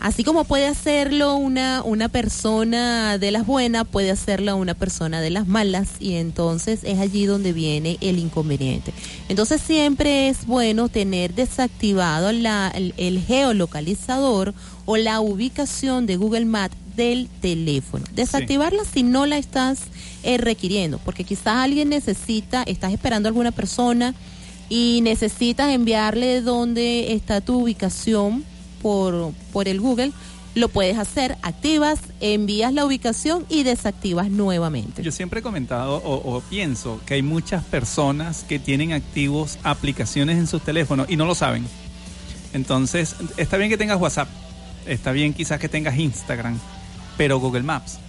[0.00, 5.28] Así como puede hacerlo una, una persona de las buenas, puede hacerlo una persona de
[5.28, 8.92] las malas y entonces es allí donde viene el inconveniente.
[9.28, 14.54] Entonces siempre es bueno tener desactivado la- el, el geolocalizador
[14.86, 18.04] o la ubicación de Google Maps del teléfono.
[18.14, 19.80] Desactivarla si no la estás
[20.22, 24.14] eh, requiriendo, porque quizás alguien necesita, estás esperando a alguna persona
[24.68, 28.44] y necesitas enviarle dónde está tu ubicación
[28.82, 30.12] por, por el Google,
[30.54, 35.02] lo puedes hacer, activas, envías la ubicación y desactivas nuevamente.
[35.02, 40.38] Yo siempre he comentado o, o pienso que hay muchas personas que tienen activos aplicaciones
[40.38, 41.64] en sus teléfonos y no lo saben.
[42.52, 44.28] Entonces, está bien que tengas WhatsApp,
[44.86, 46.58] está bien quizás que tengas Instagram,
[47.16, 48.00] pero Google Maps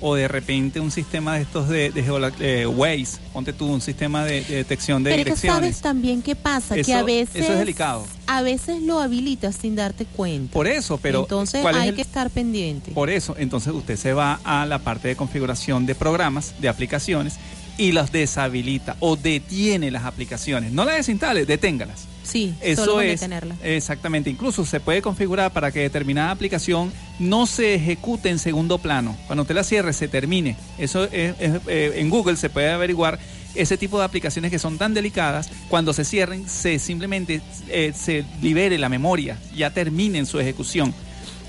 [0.00, 2.04] o de repente un sistema de estos de, de
[2.40, 5.54] eh, Waze, ponte tú un sistema de, de detección de Pero direcciones.
[5.60, 8.06] sabes también qué pasa, que a veces eso es delicado.
[8.26, 10.52] a veces lo habilitas sin darte cuenta.
[10.52, 12.92] Por eso, pero entonces ¿cuál es hay el- que estar pendiente.
[12.92, 17.34] Por eso, entonces usted se va a la parte de configuración de programas, de aplicaciones,
[17.80, 20.70] y las deshabilita o detiene las aplicaciones.
[20.72, 22.06] No las desinstale, deténgalas.
[22.22, 23.56] Sí, Eso solo es detenerla.
[23.64, 24.30] exactamente.
[24.30, 29.16] Incluso se puede configurar para que determinada aplicación no se ejecute en segundo plano.
[29.26, 30.56] Cuando usted la cierre, se termine.
[30.78, 33.18] Eso es, es- eh, en Google se puede averiguar
[33.56, 35.48] ese tipo de aplicaciones que son tan delicadas.
[35.68, 40.94] Cuando se cierren, se simplemente eh, se libere la memoria, ya terminen su ejecución.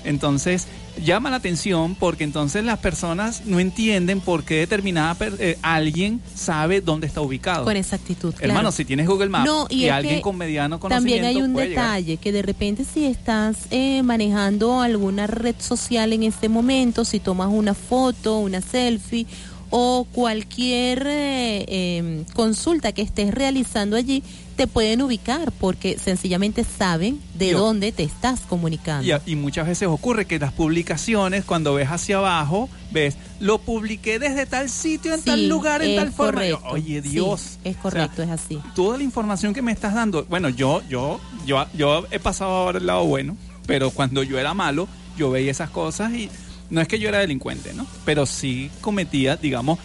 [0.04, 0.66] Entonces
[1.02, 6.20] llama la atención porque entonces las personas no entienden por qué determinada per- eh, alguien
[6.34, 7.64] sabe dónde está ubicado.
[7.64, 8.34] Con exactitud.
[8.34, 8.50] claro.
[8.52, 11.68] Hermano, si tienes Google Maps No, y alguien con mediano conocimiento También hay un llegar.
[11.68, 17.20] detalle, que de repente si estás eh, manejando alguna red social en este momento, si
[17.20, 19.26] tomas una foto, una selfie
[19.74, 24.22] o cualquier eh, eh, consulta que estés realizando allí,
[24.56, 29.18] te pueden ubicar porque sencillamente saben de Yo- dónde te estás comunicando.
[29.26, 34.44] Y, muchas veces ocurre que las publicaciones, cuando ves hacia abajo, ves, lo publiqué desde
[34.44, 36.46] tal sitio, en Sí, tal lugar, en tal forma.
[36.46, 36.74] Yo, correcto.
[36.86, 37.58] Oye, Sí, Dios.
[37.64, 38.58] es O sea, correcto, es así.
[38.74, 42.78] toda la información que me estás dando, bueno, yo, yo, yo, yo he pasado ahora
[42.78, 46.28] el lado bueno, pero cuando yo era malo, yo veía esas cosas y
[46.72, 47.86] no es que yo era delincuente, ¿no?
[48.04, 49.78] Pero sí cometía, digamos,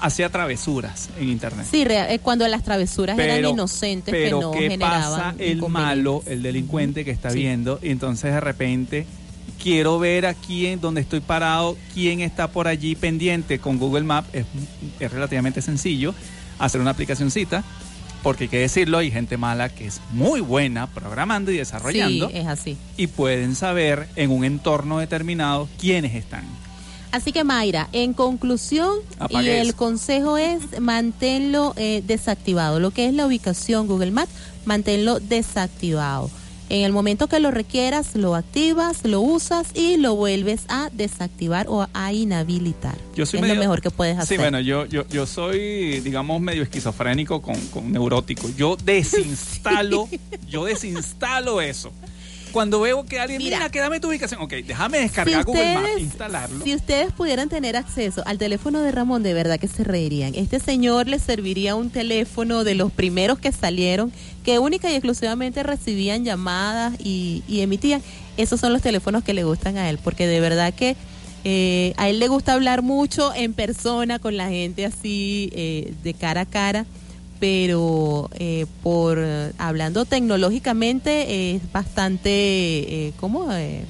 [0.00, 1.66] hacía travesuras en internet.
[1.70, 6.22] Sí, eh, cuando las travesuras eran inocentes pero que no ¿qué generaban pasa el malo,
[6.26, 7.38] el delincuente que está Sí.
[7.38, 7.78] viendo?
[7.82, 9.06] Y entonces de repente
[9.62, 14.28] quiero ver aquí en donde estoy parado, quién está por allí pendiente con Google Maps.
[14.34, 14.44] Es,
[15.00, 16.14] es relativamente sencillo
[16.58, 17.64] hacer una aplicacioncita,
[18.22, 22.36] porque hay que decirlo, hay gente mala que es muy buena programando y desarrollando Sí,
[22.36, 22.76] es así.
[22.96, 26.44] y pueden saber en un entorno determinado quiénes están.
[27.12, 29.76] Así que Mayra, en conclusión, Apague y el eso.
[29.76, 32.78] consejo es manténlo eh, desactivado.
[32.78, 34.30] Lo que es la ubicación Google Maps,
[34.64, 36.30] manténlo desactivado.
[36.70, 41.66] En el momento que lo requieras, lo activas, lo usas y lo vuelves a desactivar
[41.68, 42.96] o a inhabilitar.
[43.16, 44.36] Yo soy es medio- lo mejor que puedes hacer.
[44.36, 48.48] Sí, bueno, yo, yo, yo soy, digamos, medio esquizofrénico con, con neurótico.
[48.56, 50.08] Yo desinstalo,
[50.48, 51.92] yo desinstalo eso.
[52.52, 53.70] Cuando veo que alguien, mira, Mira.
[53.70, 54.42] que dame tu ubicación.
[54.42, 56.64] Ok, déjame descargar Google Maps, instalarlo.
[56.64, 60.34] si ustedes pudieran tener acceso al teléfono de Ramón, de verdad que se reirían.
[60.34, 64.12] Este señor le serviría un teléfono de los primeros que salieron,
[64.44, 68.02] que única y exclusivamente recibían llamadas y, y emitían.
[68.36, 70.96] Esos son los teléfonos que le gustan a él, porque de verdad que
[71.44, 76.14] eh, a él le gusta hablar mucho en persona con la gente así, eh, de
[76.14, 76.86] cara a cara
[77.38, 79.18] pero eh, por
[79.56, 83.50] hablando tecnológicamente es bastante, eh, ¿cómo?
[83.52, 83.84] Eh,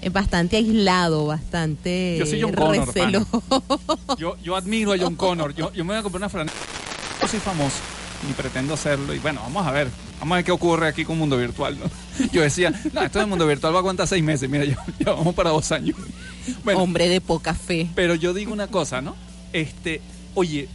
[0.00, 3.26] Es bastante aislado, bastante Yo soy John Connor, recelo.
[4.18, 5.54] Yo, yo admiro a John Connor.
[5.54, 6.52] Yo, yo me voy a comprar una franela.
[7.20, 7.76] Yo soy famoso
[8.28, 9.12] y pretendo serlo.
[9.14, 9.88] Y bueno, vamos a ver.
[10.20, 11.78] Vamos a ver qué ocurre aquí con Mundo Virtual.
[11.78, 11.84] ¿no?
[12.32, 14.48] Yo decía, no, esto de Mundo Virtual va a aguantar seis meses.
[14.50, 15.96] Mira, ya, ya vamos para dos años.
[16.64, 17.88] Bueno, Hombre de poca fe.
[17.94, 19.14] pero yo digo una cosa, ¿no?
[19.52, 20.00] Este,
[20.34, 20.66] oye,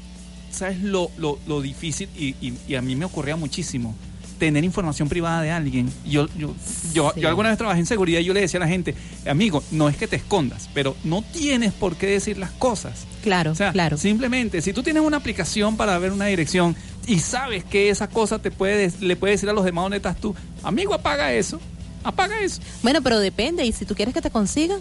[0.51, 2.09] ¿sabes lo, lo, lo difícil?
[2.15, 3.95] Y, y- y a mí me ocurría muchísimo.
[4.43, 5.89] Tener información privada de alguien.
[6.05, 6.53] Yo, yo,
[6.93, 7.21] yo, Sí.
[7.21, 8.93] yo alguna vez trabajé en seguridad y yo le decía a la gente,
[9.25, 13.05] amigo, no es que te escondas, pero no tienes por qué decir las cosas.
[13.23, 13.95] Claro, O sea, claro.
[13.95, 16.75] simplemente, si tú tienes una aplicación para ver una dirección
[17.07, 20.17] y sabes que esa cosa te puede, le puede decir a los demás dónde estás
[20.17, 21.61] tú, amigo, apaga eso.
[22.03, 22.61] Apaga eso.
[22.81, 23.65] Bueno, pero depende.
[23.65, 24.79] ¿Y si tú quieres que te consigan?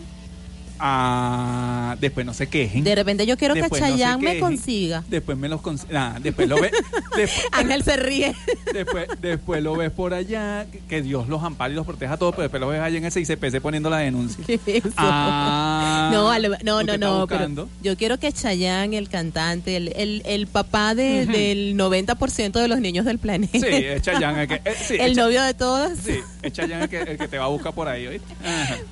[0.78, 2.84] Ah, después no se quejen.
[2.84, 5.04] De repente yo quiero Después que no Chayanne me consiga.
[5.08, 6.70] Después me los cons- ah, después lo ve,
[7.16, 8.34] después, Ángel se ríe.
[8.72, 12.16] después, después lo ves por allá, que, que Dios los ampare y los proteja a
[12.16, 14.44] todos, pero después lo ves allá en el CICPC poniendo la denuncia.
[14.46, 14.90] ¿Qué es eso?
[14.96, 20.22] Ah, no, lo- no, no, no, pero yo quiero que Chayanne, el cantante, el, el,
[20.26, 24.54] el papá de- del 90% de los niños del planeta, Sí, es Chayanne el que,
[24.56, 25.92] eh, sí, el novio de todos.
[26.04, 28.34] Sí, es Chayanne el que, el que te va a buscar por ahí, ¿oíste?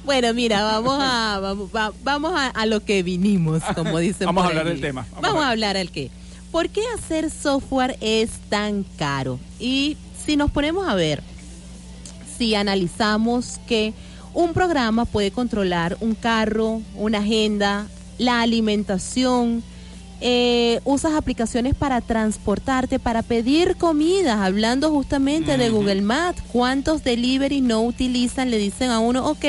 [0.04, 4.26] Bueno, mira, vamos a vamos, va- vamos a, a lo que vinimos, como dicen.
[4.26, 6.10] Vamos a hablar del tema, vamos Vamos, a hablar al qué.
[6.50, 9.38] ¿Por qué hacer software es tan caro?
[9.58, 9.96] Y
[10.26, 11.22] si nos ponemos a ver,
[12.36, 13.92] si analizamos que
[14.34, 17.86] un programa puede controlar un carro, una agenda,
[18.18, 19.62] la alimentación,
[20.22, 27.60] eh, usas aplicaciones para transportarte, para pedir comida, hablando justamente de Google Maps, ¿cuántos delivery
[27.62, 28.50] no utilizan?
[28.50, 29.44] Le dicen a uno, ok,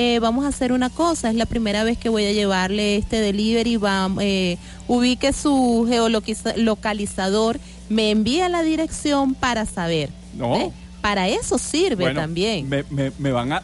[0.00, 3.20] eh, vamos a hacer una cosa, es la primera vez que voy a llevarle este
[3.20, 10.10] delivery, va, eh, ubique su geolocalizador, me envía la dirección para saber.
[10.36, 10.56] No.
[10.56, 10.70] ¿eh?
[11.00, 12.68] Para eso sirve Bueno, también.
[12.68, 13.62] Me, me- me van a.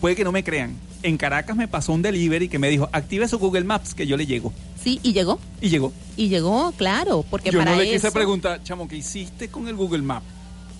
[0.00, 0.74] Puede que no me crean.
[1.02, 4.16] En Caracas me pasó un delivery que me dijo: active su Google Maps, que yo
[4.16, 4.52] le llego.
[4.82, 5.38] Sí, y llegó.
[5.60, 5.92] Y llegó.
[6.16, 9.68] Y llegó, claro, porque yo para no le quise eso- preguntar, chamo, ¿qué hiciste con
[9.68, 10.26] el Google Maps?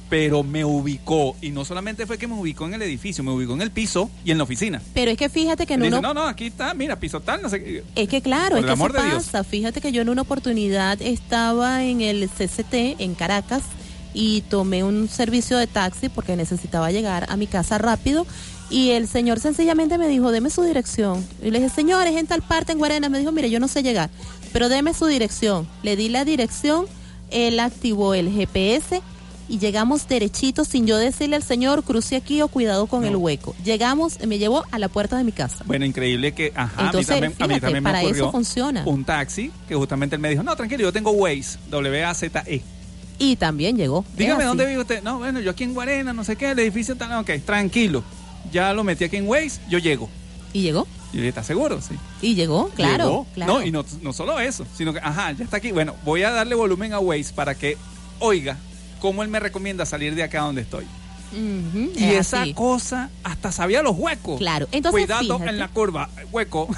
[0.08, 1.36] Pero me ubicó.
[1.42, 4.10] Y no solamente fue que me ubicó en el edificio, me ubicó en el piso
[4.24, 4.80] y en la oficina.
[4.94, 6.00] Pero es que fíjate que en uno...
[6.00, 7.84] no, no, aquí está, mira, piso tal, no sé qué.
[7.96, 9.24] Es que claro, Por es el que amor eso de Dios.
[9.24, 9.44] pasa.
[9.44, 13.62] Fíjate que yo en una oportunidad estaba en el CCT en Caracas
[14.14, 18.26] y tomé un servicio de taxi porque necesitaba llegar a mi casa rápido
[18.70, 21.24] y el señor sencillamente me dijo, deme su dirección.
[21.42, 23.08] Y le dije, señor, es en tal parte en Guarena.
[23.08, 24.10] Me dijo, mire, yo no sé llegar,
[24.52, 25.68] pero deme su dirección.
[25.82, 26.86] Le di la dirección,
[27.30, 29.02] él activó el GPS
[29.48, 33.08] y llegamos derechito sin yo decirle al señor, cruce aquí o cuidado con No.
[33.08, 33.54] el hueco.
[33.64, 35.64] Llegamos, me llevó a la puerta de mi casa.
[35.66, 38.22] Bueno, increíble que, ajá, Entonces, a mí también, a mí fíjate, también para me ocurrió
[38.24, 38.82] eso funciona.
[38.86, 42.62] un taxi que justamente él me dijo, no, tranquilo, yo tengo Waze, W-A-Z-E.
[43.18, 44.04] Y también llegó.
[44.16, 45.02] Dígame dónde vive usted.
[45.02, 47.12] No, bueno, yo aquí en Guarena, no sé qué, el edificio tal.
[47.20, 48.02] Ok, tranquilo.
[48.52, 50.08] Ya lo metí aquí en Waze, yo llego.
[50.52, 50.86] Y llegó.
[51.12, 51.80] Y ¿estás seguro?
[51.80, 51.94] Sí.
[52.20, 53.04] Y llegó, claro.
[53.04, 53.26] Llegó.
[53.34, 53.52] claro.
[53.54, 55.72] No, y no, no solo eso, sino que, ajá, ya está aquí.
[55.72, 57.78] Bueno, voy a darle volumen a Waze para que
[58.18, 58.58] oiga
[59.06, 60.84] cómo él me recomienda salir de acá donde estoy.
[61.32, 62.54] Y es esa así.
[62.54, 64.36] cosa hasta sabía los huecos.
[64.38, 65.50] Claro, entonces Cuidado fíjate.
[65.50, 66.68] en la curva, hueco.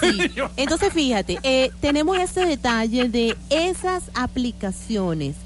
[0.00, 0.30] Sí.
[0.56, 5.36] Entonces, fíjate, eh, tenemos ese detalle de esas aplicaciones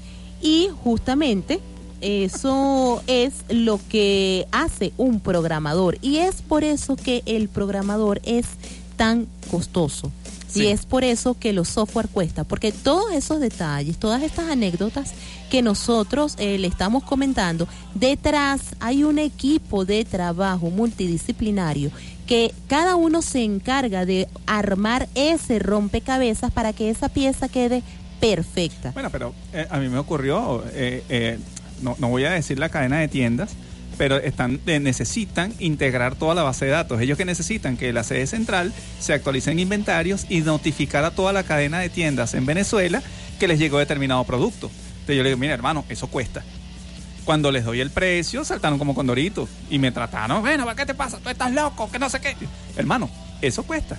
[0.41, 1.59] y justamente
[1.99, 8.45] eso es lo que hace un programador y es por eso que el programador es
[8.95, 10.09] tan costoso.
[10.49, 10.63] Sí.
[10.63, 15.13] Y es por eso que los software cuesta, porque todos esos detalles, todas estas anécdotas
[15.49, 21.91] que nosotros eh, le estamos comentando, detrás hay un equipo de trabajo multidisciplinario
[22.29, 27.81] que cada uno se encarga de armar ese rompecabezas para que esa pieza quede
[28.19, 28.91] perfecta.
[28.91, 31.39] Bueno, pero eh, a mí me ocurrió, eh, eh,
[31.81, 33.55] no, no voy a decir la cadena de tiendas,
[33.99, 37.01] pero están eh, necesitan integrar toda la base de datos.
[37.01, 41.33] Ellos que necesitan que la sede central se actualice en inventarios y notificar a toda
[41.33, 43.03] la cadena de tiendas en Venezuela
[43.41, 44.71] que les llegó determinado producto.
[45.01, 46.43] Entonces yo le digo, mira hermano, eso cuesta.
[47.25, 51.19] Cuando les doy el precio, saltaron como condoritos y me trataron, bueno, ¿qué te pasa?
[51.21, 52.37] Tú estás loco, que no sé qué.
[52.77, 53.09] Hermano,
[53.41, 53.97] eso cuesta.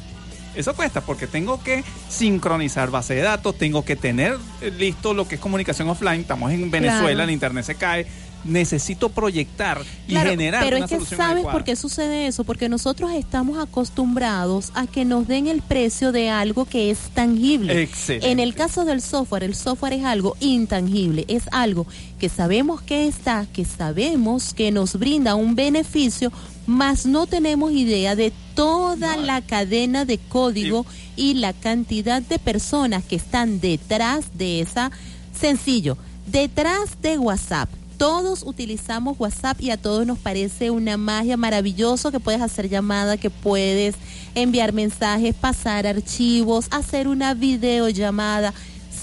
[0.54, 5.28] Eso cuesta porque tengo que sincronizar base de datos, tengo que tener eh, listo lo
[5.28, 6.22] que es comunicación offline.
[6.22, 7.22] Estamos en Venezuela, Claro.
[7.24, 8.06] el internet se cae.
[8.44, 11.58] Necesito proyectar y Claro, generar pero una es que solución sabes adecuada.
[11.58, 16.30] por qué sucede eso, porque nosotros estamos acostumbrados a que nos den el precio de
[16.30, 17.82] algo que es tangible.
[17.82, 18.30] Excelente.
[18.30, 21.86] En el caso del software, el software es algo intangible, es algo
[22.18, 26.32] que sabemos que está, que sabemos que nos brinda un beneficio,
[26.66, 30.86] mas no tenemos idea de toda la cadena de código
[31.16, 34.90] y la cantidad de personas que están detrás de esa
[35.38, 37.68] sencillo, detrás de WhatsApp
[38.00, 43.18] todos utilizamos WhatsApp y a todos nos parece una magia maravillosa que puedes hacer llamada,
[43.18, 43.94] que puedes
[44.34, 48.54] enviar mensajes, pasar archivos, hacer una videollamada.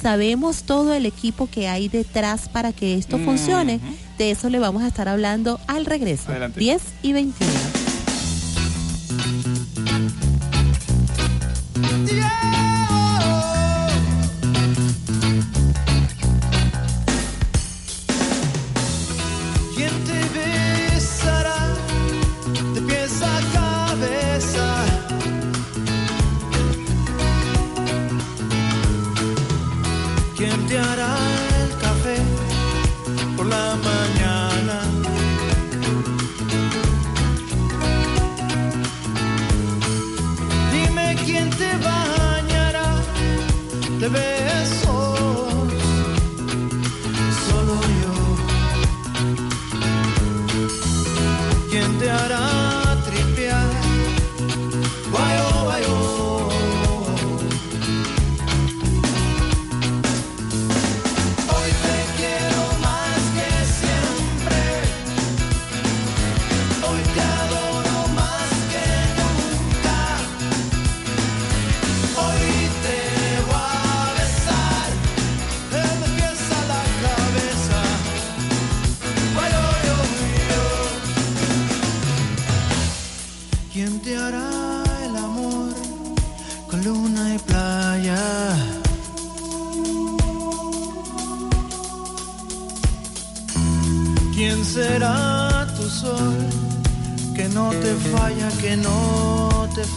[0.02, 3.80] Sabemos todo el equipo que hay detrás para que esto mm, funcione.
[4.18, 6.32] De eso le vamos a estar hablando al regreso.
[6.32, 6.60] Adelante.
[6.60, 7.77] 10 y 21.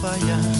[0.01, 0.50] 发芽。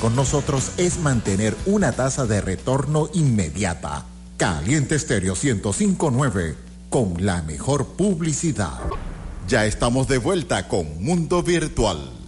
[0.00, 4.04] con nosotros es mantener una tasa de retorno inmediata.
[4.36, 6.56] Caliente Estéreo 1059
[6.88, 8.80] con la mejor publicidad.
[9.48, 12.21] Ya estamos de vuelta con Mundo Virtual.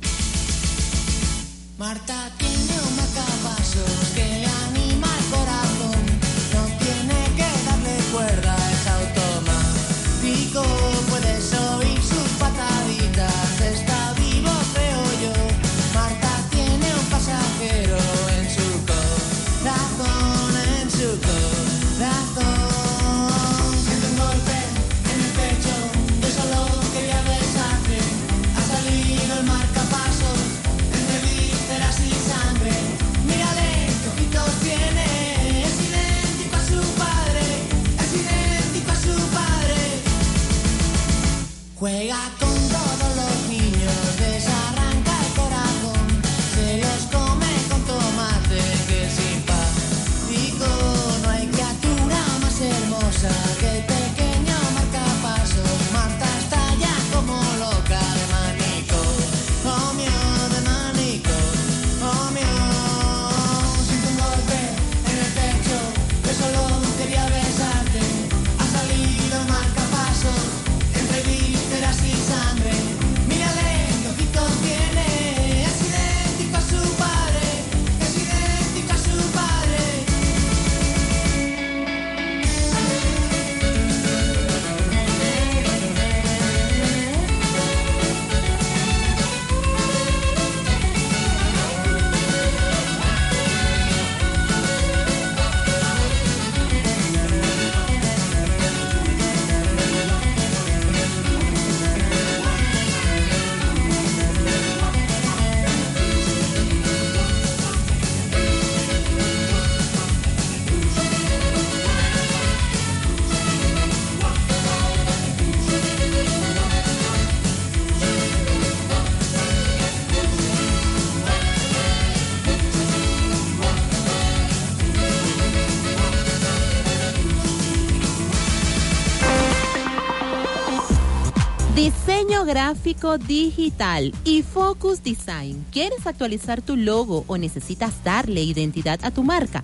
[132.65, 135.67] Gráfico digital y Focus Design.
[135.71, 139.63] ¿Quieres actualizar tu logo o necesitas darle identidad a tu marca?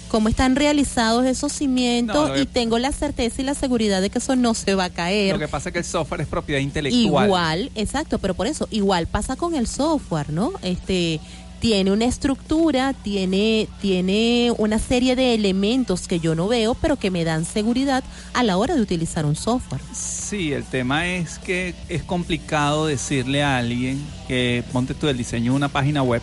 [0.08, 4.02] cómo están realizados esos cimientos No, lo que- y tengo la certeza y la seguridad
[4.02, 5.34] de que eso no se va a caer.
[5.34, 7.26] Lo que pasa es que el software es propiedad intelectual.
[7.26, 10.54] Igual, exacto, pero por eso, igual pasa con el software, ¿no?
[10.62, 11.20] Este
[11.60, 17.10] tiene una estructura, tiene, tiene una serie de elementos que yo no veo, pero que
[17.10, 18.04] me dan seguridad
[18.36, 19.82] a la hora de utilizar un software.
[19.92, 25.54] Sí, el tema es que es complicado decirle a alguien que ponte tú el diseño
[25.54, 26.22] de una página web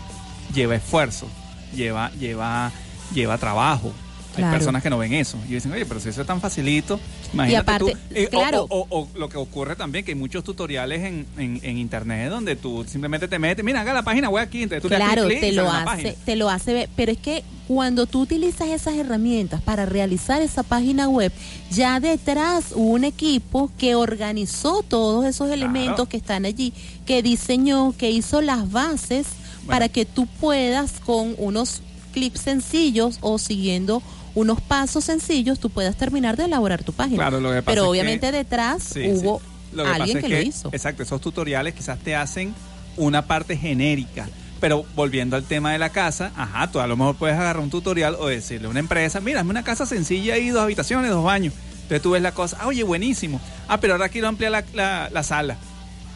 [0.55, 1.27] lleva esfuerzo,
[1.75, 2.71] lleva, lleva,
[3.13, 3.93] lleva trabajo.
[4.35, 4.51] Claro.
[4.53, 6.99] Hay personas que no ven eso y dicen, oye, pero si eso es tan facilito,
[7.33, 7.99] imagínate aparte, tú.
[8.17, 8.67] Eh, o- claro.
[8.69, 12.31] O, o- o lo que ocurre también, que hay muchos tutoriales en, en- en internet
[12.31, 15.39] donde tú simplemente te metes, mira, haga la página web aquí, entonces tú Claro, y
[15.39, 19.63] te lo hace, te lo hace ver, pero es que cuando tú utilizas esas herramientas
[19.63, 21.31] para realizar esa página web,
[21.71, 26.73] ya detrás hubo un equipo que organizó todos esos elementos que están allí,
[27.07, 29.29] que diseñó, que hizo las bases
[29.69, 31.83] para que tú puedas con unos
[32.15, 34.03] clips sencillos o siguiendo
[34.35, 37.17] unos pasos sencillos, tú puedas terminar de elaborar tu página.
[37.19, 39.45] Claro, lo que pasa pero es obviamente que- detrás Sí, hubo sí.
[39.77, 40.69] Lo que alguien pasa que, es lo hizo.
[40.73, 42.55] Exacto, esos tutoriales quizás te hacen
[42.97, 44.29] una parte genérica.
[44.61, 47.71] Pero volviendo al tema de la casa, ajá, tú a lo mejor puedes agarrar un
[47.71, 51.25] tutorial o decirle a una empresa, mira, es una casa sencilla y dos habitaciones, dos
[51.25, 51.53] baños.
[51.75, 53.41] Entonces tú ves la cosa, ah, oye, buenísimo.
[53.69, 55.57] Ah, pero ahora quiero ampliar la, la- la sala.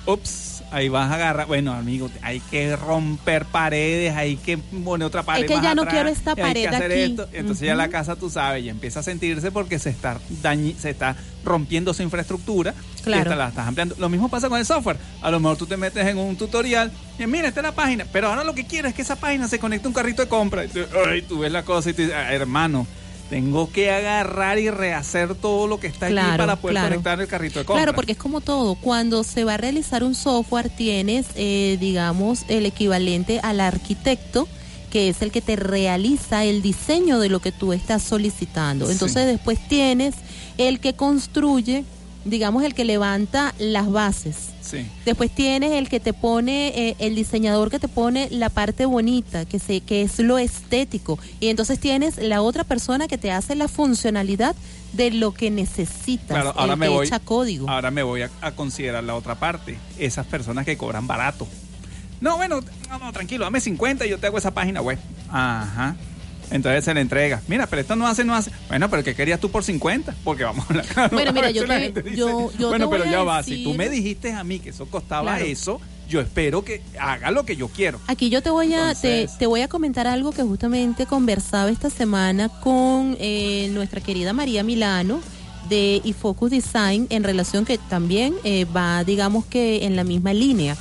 [0.07, 1.47] Ups, ahí vas a agarrar.
[1.47, 5.47] Bueno, amigo, hay que romper paredes, hay que poner otra pared.
[5.47, 7.01] que más ya no quiero esta y hay que pared hacer aquí.
[7.03, 7.29] esto.
[7.33, 7.79] Entonces ya Ujú.
[7.79, 11.95] la casa, tú sabes, ya empieza a sentirse porque se está, dañi- se está rompiendo
[11.95, 12.75] su infraestructura.
[13.05, 13.21] Claro.
[13.21, 13.95] Y esta la estás ampliando.
[13.99, 14.99] Lo mismo pasa con el software.
[15.23, 18.05] A lo mejor tú te metes en un tutorial y mira, esta es la página.
[18.13, 20.29] Pero ahora lo que quiero es que esa página se conecte a un carrito de
[20.29, 20.65] compra.
[20.65, 22.87] Y tú, ay, tú ves la cosa y tú dices, "Ah, hermano,
[23.29, 26.89] tengo que agarrar y rehacer todo lo que está aquí Claro, para poder claro.
[26.89, 27.83] conectar el carrito de compra.
[27.83, 28.75] Claro, porque es como todo.
[28.75, 34.49] Cuando se va a realizar un software, tienes, eh, digamos, el equivalente al arquitecto,
[34.91, 38.87] que es el que te realiza el diseño de lo que tú estás solicitando.
[38.87, 38.93] Sí.
[38.93, 40.15] Entonces, después tienes
[40.57, 41.85] el que construye,
[42.25, 44.37] digamos, el que levanta las bases.
[44.61, 44.87] Sí.
[45.07, 49.45] Después tienes el que te pone, eh, el diseñador que te pone la parte bonita,
[49.47, 51.19] que, se, que es lo estético.
[51.41, 54.55] Y entonces tienes la otra persona que te hace la funcionalidad
[54.93, 57.69] de lo que necesitas, Claro, ahora el me que voy, echa código.
[57.69, 59.79] ahora me voy a, a considerar la otra parte.
[59.99, 61.47] Esas personas que cobran barato.
[62.21, 64.99] No, bueno, no, no, tranquilo, dame 50 y yo te hago esa página web.
[65.31, 65.95] Ajá.
[66.51, 67.43] Entonces se le entrega.
[67.49, 68.51] Mira, pero esto no hace, no hace.
[68.69, 70.15] Bueno, pero ¿qué querías tú por 50?
[70.25, 71.11] Porque vamos a hablar.
[71.13, 73.43] Bueno, mira, yo la te- dice, yo- yo Bueno, te pero ya a va.
[73.43, 75.45] Si tú me dijiste a mí que eso costaba Claro.
[75.45, 78.01] eso, yo espero que haga lo que yo quiero.
[78.07, 81.91] Aquí yo te voy a te, te voy a comentar algo que justamente conversaba esta
[81.91, 85.21] semana con eh, nuestra querida María Milano
[85.69, 90.79] de iFocus Design en relación que también eh, va digamos que en la misma línea.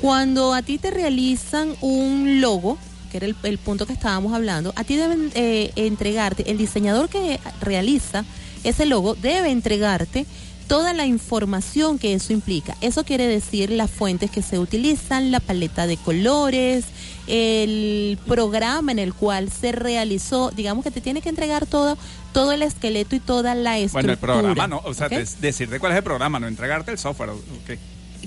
[0.00, 2.78] Cuando a ti te realizan un logo,
[3.10, 7.08] que era el, el punto que estábamos hablando, a ti deben eh, entregarte, el diseñador
[7.10, 8.24] que realiza
[8.64, 10.24] ese logo debe entregarte
[10.68, 12.76] toda la información que eso implica.
[12.80, 16.84] Eso quiere decir las fuentes que se utilizan, la paleta de colores,
[17.26, 21.98] el programa en el cual se realizó, digamos que te tiene que entregar todo,
[22.32, 24.12] todo el esqueleto y toda la Bueno, estructura.
[24.12, 24.80] el programa no.
[24.84, 27.30] O sea, decirte cuál es el programa, no entregarte el software.
[27.30, 27.78] ok.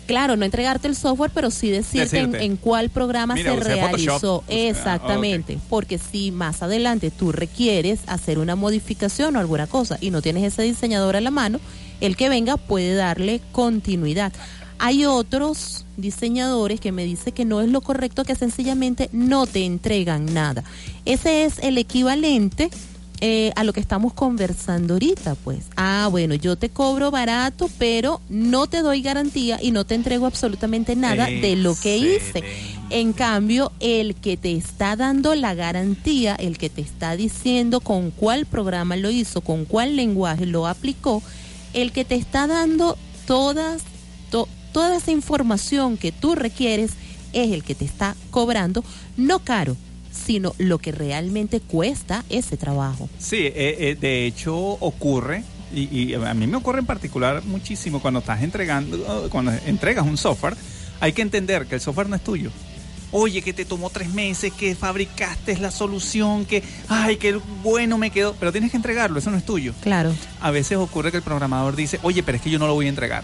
[0.05, 4.43] Claro, no entregarte el software, pero sí decirte, en, cuál programa Mira, se realizó.
[4.47, 5.57] Ah, Exactamente.
[5.69, 10.43] Porque si más adelante tú requieres hacer una modificación o alguna cosa y no tienes
[10.43, 11.59] ese diseñador a la mano,
[12.01, 14.34] el que venga puede darle continuidad.
[14.80, 19.63] Hay otros diseñadores que me dicen que no es lo correcto, que sencillamente no te
[19.65, 20.63] entregan nada.
[21.05, 22.69] Ese es el equivalente
[23.25, 25.59] eh, a lo que estamos conversando ahorita, pues.
[25.77, 30.25] Ah, bueno, yo te cobro barato, pero no te doy garantía y no te entrego
[30.25, 32.43] absolutamente nada de lo que hice.
[32.89, 38.11] En cambio, el que te está dando la garantía, el que te está diciendo con
[38.11, 41.23] cuál programa lo hizo, con cuál lenguaje lo aplicó,
[41.73, 43.83] el que te está dando todas,
[44.31, 46.91] to- toda esa información que tú requieres
[47.31, 48.83] es el que te está cobrando,
[49.15, 49.77] no caro,
[50.14, 53.10] sino lo que realmente cuesta ese trabajo.
[53.18, 58.02] Sí, eh, eh, de hecho ocurre, y, y a mí me ocurre en particular muchísimo
[58.02, 60.56] cuando estás entregando, cuando entregas un software,
[60.99, 62.52] hay que entender que el software no es tuyo.
[63.15, 68.10] Oye, que te tomó tres meses, que fabricaste la solución, que, ay, qué bueno me
[68.10, 69.73] quedó, pero tienes que entregarlo, eso no es tuyo.
[69.81, 70.15] Claro.
[70.41, 72.88] A veces ocurre que el programador dice, oye, pero es que yo no lo voy
[72.88, 73.23] a entregar.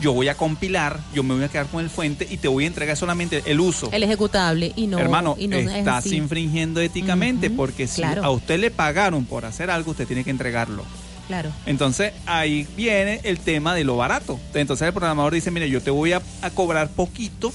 [0.00, 2.64] Yo voy a compilar, yo me voy a quedar con el fuente y te voy
[2.64, 3.88] a entregar solamente el uso.
[3.92, 4.98] El ejecutable y no.
[4.98, 8.24] Hermano, y no es estás infringiendo éticamente porque si claro.
[8.24, 10.84] a usted le pagaron por hacer algo, usted tiene que entregarlo.
[11.26, 11.50] Claro.
[11.64, 14.38] Entonces ahí viene el tema de lo barato.
[14.54, 17.52] Entonces el programador dice, mire, yo te voy a, a cobrar poquito,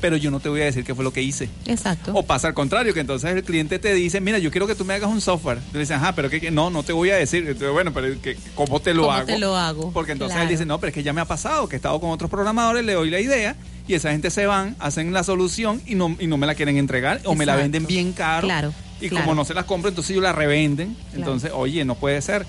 [0.00, 1.48] pero yo no te voy a decir qué fue lo que hice.
[1.66, 2.12] Exacto.
[2.14, 4.84] O pasa al contrario, que entonces el cliente te dice, mira, yo quiero que tú
[4.84, 5.58] me hagas un software.
[5.58, 7.44] Tú le dices, ajá, pero que, no, no te voy a decir.
[7.46, 9.26] Entonces, bueno, pero que, ¿cómo te lo ¿Cómo hago?
[9.26, 9.90] te lo hago?
[9.92, 10.48] Porque entonces Claro.
[10.48, 12.30] él dice, no, pero es que ya me ha pasado, que he estado con otros
[12.30, 13.56] programadores, le doy la idea
[13.88, 16.76] y esa gente se van, hacen la solución y no, y no me la quieren
[16.76, 18.46] entregar o me la venden bien caro.
[18.46, 19.24] Claro, Y claro.
[19.24, 20.96] como no se las compro, entonces ellos la revenden.
[21.14, 22.44] Entonces, oye, no puede ser.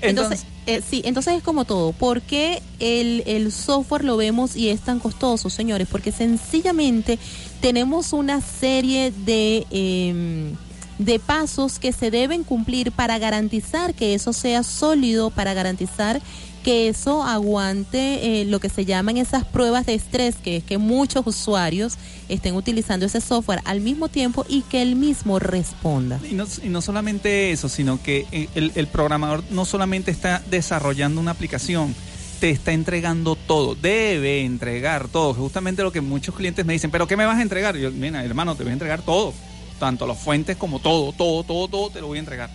[0.00, 1.92] Entonces, eh, sí, entonces es como todo.
[1.92, 5.88] ¿Por qué el, el software lo vemos y es tan costoso, señores?
[5.90, 7.18] Porque sencillamente
[7.62, 10.52] tenemos una serie de, eh,
[10.98, 16.20] de pasos que se deben cumplir para garantizar que eso sea sólido, para garantizar
[16.58, 20.78] que eso aguante eh, lo que se llaman esas pruebas de estrés, que es que
[20.78, 21.96] muchos usuarios
[22.28, 26.20] estén utilizando ese software al mismo tiempo y que el mismo responda.
[26.28, 31.20] Y no, y no solamente eso, sino que eh, el, programador no solamente está desarrollando
[31.20, 31.94] una aplicación,
[32.40, 35.34] te está entregando todo, debe entregar todo.
[35.34, 37.76] Justamente lo que muchos clientes me dicen, ¿pero qué me vas a entregar?
[37.76, 39.32] Yo, mira, hermano, te voy a entregar todo,
[39.78, 42.50] tanto las fuentes como todo, todo, todo, todo te lo voy a entregar.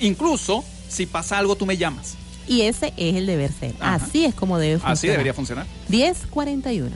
[0.00, 2.16] Incluso si pasa algo, tú me llamas.
[2.46, 3.74] Y ese es el deber ser.
[3.80, 3.94] Ajá.
[3.94, 4.92] Así es como debe funcionar.
[4.92, 5.66] Así debería funcionar.
[5.88, 6.94] 1041.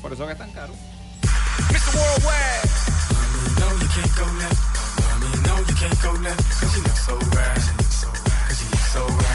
[0.00, 0.72] Por eso que es tan caro.
[1.70, 1.96] Mr.
[1.96, 2.70] Worldwide.
[3.58, 4.60] No, you can't go left.
[5.00, 6.60] Mommy, no, you can't go left.
[6.60, 7.56] Cause you look so right.
[8.46, 9.25] Cause you look so right.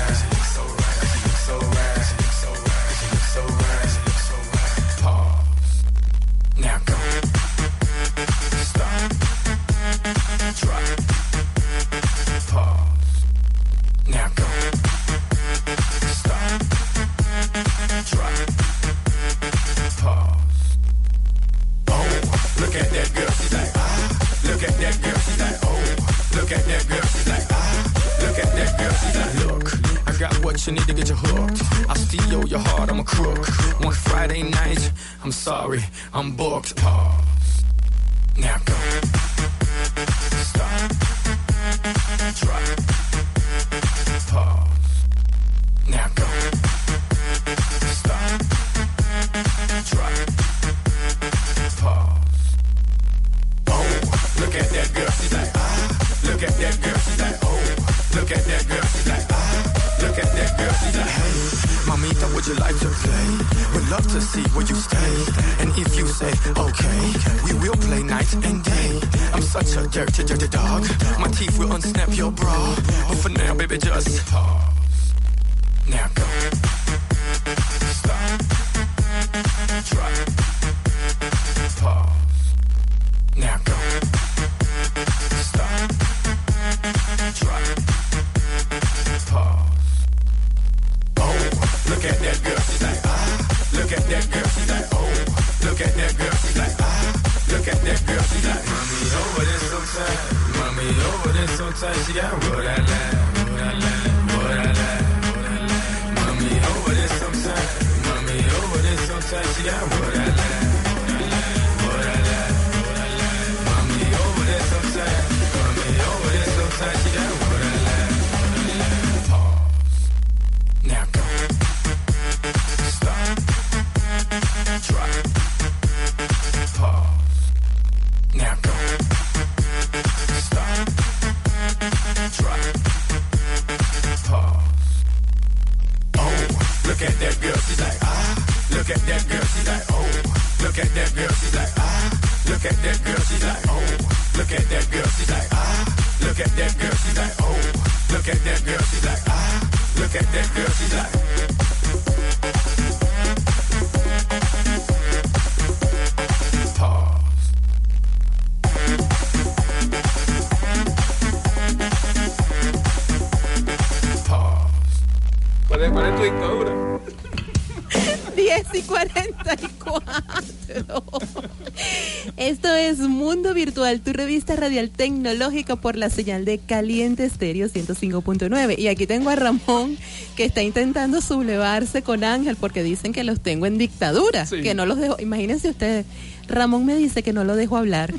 [173.92, 178.78] Virtual, tu revista radial tecnológica por la señal de Caliente Estéreo 105.9.
[178.78, 179.98] Y aquí tengo a Ramón
[180.36, 184.62] que está intentando sublevarse con Ángel porque dicen que los tengo en dictadura, Sí.
[184.62, 185.18] que no los dejo.
[185.20, 186.06] Imagínense ustedes,
[186.48, 188.14] Ramón me dice que no lo dejo hablar.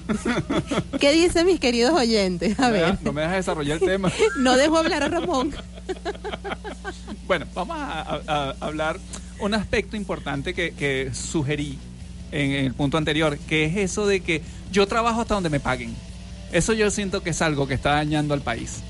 [1.01, 2.59] ¿Qué dicen mis queridos oyentes?
[2.59, 4.13] A No me ver, No me dejas desarrollar el tema.
[4.39, 5.55] no dejo hablar a Ramón.
[7.27, 8.99] Bueno, vamos a, a- a hablar
[9.41, 11.79] un aspecto importante que, que sugerí
[12.33, 14.43] en el punto anterior, que es eso de que
[14.73, 15.95] yo trabajo hasta donde me paguen.
[16.51, 18.81] Eso yo siento que es algo que está dañando al país.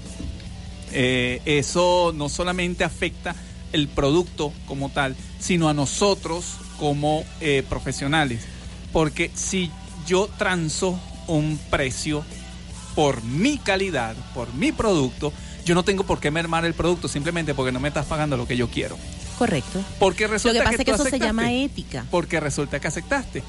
[0.93, 3.35] Eh, eso no solamente afecta
[3.73, 6.45] el producto como tal, sino a nosotros
[6.79, 8.43] como eh, profesionales.
[8.93, 9.71] Porque si
[10.07, 12.25] yo transo un precio
[12.95, 15.33] por mi calidad, por mi producto,
[15.65, 18.47] yo no tengo por qué mermar el producto simplemente porque no me estás pagando lo
[18.47, 18.99] que yo quiero.
[19.43, 19.85] Correcto.
[19.99, 22.07] Porque Lo resulta que pasa es que eso se llama ética.
[22.13, 23.43] Porque resulta que aceptaste.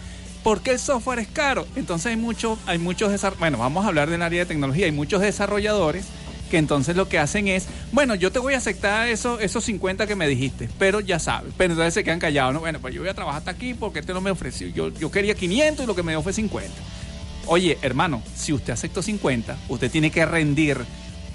[0.44, 1.68] Porque el software es caro.
[1.76, 4.88] Entonces hay mucho, hay muchos bueno, vamos a hablar del área de tecnología.
[4.88, 6.06] Hay muchos desarrolladores
[6.49, 10.07] que entonces lo que hacen es, bueno, yo te voy a aceptar eso, esos 50
[10.07, 11.53] que me dijiste, pero ya sabes.
[11.57, 12.61] Pero entonces se quedan callados, ¿no?
[12.61, 14.70] Bueno, pues yo voy a trabajar hasta aquí porque este no me ofreció.
[14.70, 16.72] Yo, yo quería 500 y lo que me dio fue 50.
[17.45, 20.84] Oye, hermano, si usted aceptó 50, usted tiene que rendir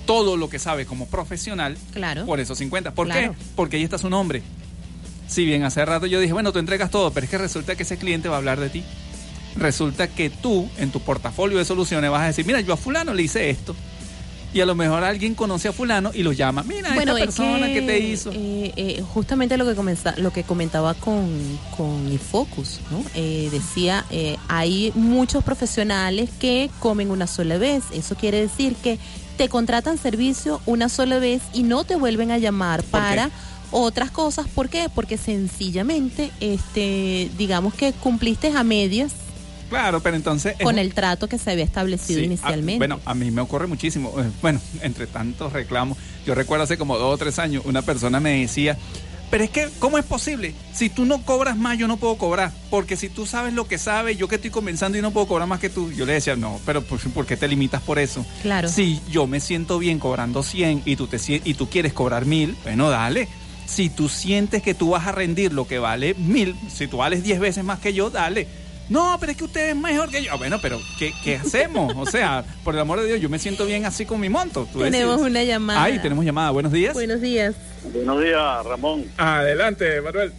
[0.08, 2.24] todo lo que sabe como profesional Claro.
[2.24, 2.92] por esos 50.
[2.94, 3.32] ¿Por Claro.
[3.34, 3.38] qué?
[3.54, 4.42] Porque ahí está su nombre.
[5.28, 7.82] Si bien hace rato yo dije, bueno, tú entregas todo, pero es que resulta que
[7.82, 8.82] ese cliente va a hablar de ti.
[9.56, 13.12] Resulta que tú, en tu portafolio de soluciones, vas a decir, mira, yo a fulano
[13.12, 13.76] le hice esto.
[14.54, 17.36] Y a lo mejor alguien conoce a fulano y lo llama, mira, Bueno, esta es
[17.36, 18.30] persona que, que, te hizo.
[18.32, 19.74] eh, eh, justamente lo que
[20.22, 21.28] lo que comentaba con,
[21.76, 23.02] con Ifocus, ¿no?
[23.14, 24.06] Eh, decía,
[24.48, 27.84] hay muchos profesionales que comen una sola vez.
[27.92, 28.98] Eso quiere decir que
[29.38, 33.30] te contratan servicio una sola vez y no te vuelven a llamar para
[33.70, 34.46] otras cosas.
[34.48, 34.88] ¿Por qué?
[34.94, 39.12] Porque sencillamente, este, digamos que cumpliste a medias
[39.70, 40.54] Claro, pero entonces...
[40.58, 42.76] es con un- el trato que se había establecido Sí, inicialmente.
[42.76, 44.12] a- bueno, a mí me ocurre muchísimo.
[44.18, 48.18] Eh, Bueno, entre tantos reclamos, yo recuerdo hace como dos o tres años, una persona
[48.18, 48.78] me decía,
[49.30, 50.54] pero es que, ¿cómo es posible?
[50.72, 52.52] Si tú no cobras más, yo no puedo cobrar.
[52.70, 55.46] Porque si tú sabes lo que sabes, yo que estoy comenzando y no puedo cobrar
[55.46, 55.92] más que tú.
[55.92, 58.24] Yo le decía, no, pero ¿por, por qué te limitas por eso?
[58.42, 58.68] Claro.
[58.68, 62.56] Si yo me siento bien cobrando 100 y tú, te, y tú quieres cobrar 1000,
[62.64, 63.28] bueno, dale.
[63.66, 67.22] Si tú sientes que tú vas a rendir lo que vale 1000, si tú vales
[67.22, 68.48] 10 veces más que yo, dale.
[68.88, 70.32] No, pero es que usted es mejor que yo.
[70.32, 71.92] Ah, Bueno, pero ¿qué, qué hacemos?
[71.96, 74.66] O sea, por el amor de Dios, yo me siento bien así con mi monto.
[74.72, 75.30] Tú Tenemos decides.
[75.30, 75.82] una llamada.
[75.84, 76.50] Ay, tenemos llamada.
[76.50, 76.94] Buenos días.
[76.94, 77.54] Buenos días.
[77.92, 79.04] Buenos días, Ramón.
[79.18, 80.32] Adelante, Manuel.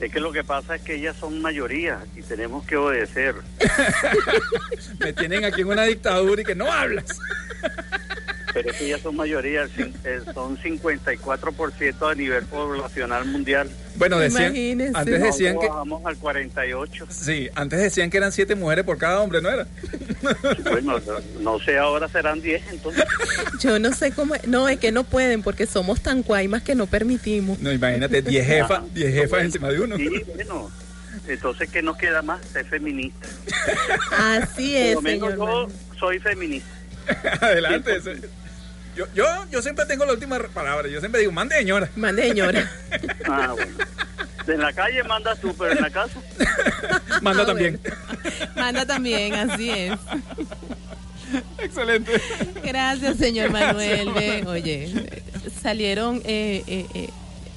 [0.00, 3.36] Es que lo que pasa es que ellas son mayoría y tenemos que obedecer.
[4.98, 7.04] Me tienen aquí en una dictadura y que no hablas.
[8.52, 9.66] Pero es que ellas son mayoría,
[10.34, 13.70] son 54% a nivel poblacional mundial.
[13.96, 14.92] Bueno, decían, Imagínese.
[14.98, 15.68] antes decían que...
[15.68, 17.06] Bajamos al 48.
[17.10, 19.66] Sí, antes decían que eran siete mujeres por cada hombre, ¿no era?
[20.70, 20.98] Bueno,
[21.40, 23.04] no sé, ahora serán 10 entonces.
[23.60, 24.34] Yo no sé cómo.
[24.46, 27.58] No, es que no pueden porque somos tan cuaimas que no permitimos.
[27.60, 29.96] No, imagínate, 10 jefas, 10 jefas encima de uno.
[29.96, 30.70] Sí, bueno.
[31.28, 32.40] Entonces, ¿qué nos queda más?
[32.52, 33.28] Ser feminista.
[34.16, 35.68] Así Por es, lo menos señor.
[35.68, 35.68] yo
[35.98, 36.68] soy feminista.
[37.40, 37.92] Adelante.
[38.96, 40.88] Yo, yo, yo siempre tengo la última palabra.
[40.88, 41.88] Yo siempre digo, mande señora.
[41.96, 42.70] Mande, señora.
[43.26, 43.72] Ah, bueno.
[44.46, 46.18] En la calle mandas tú, pero en la casa.
[47.22, 47.80] Manda Ah, también.
[48.56, 49.92] Manda también, así es.
[51.58, 52.20] Excelente.
[52.62, 54.08] Gracias, señor Manuel.
[54.46, 55.22] Oye,
[55.62, 56.16] salieron.
[56.24, 57.08] eh, eh, eh,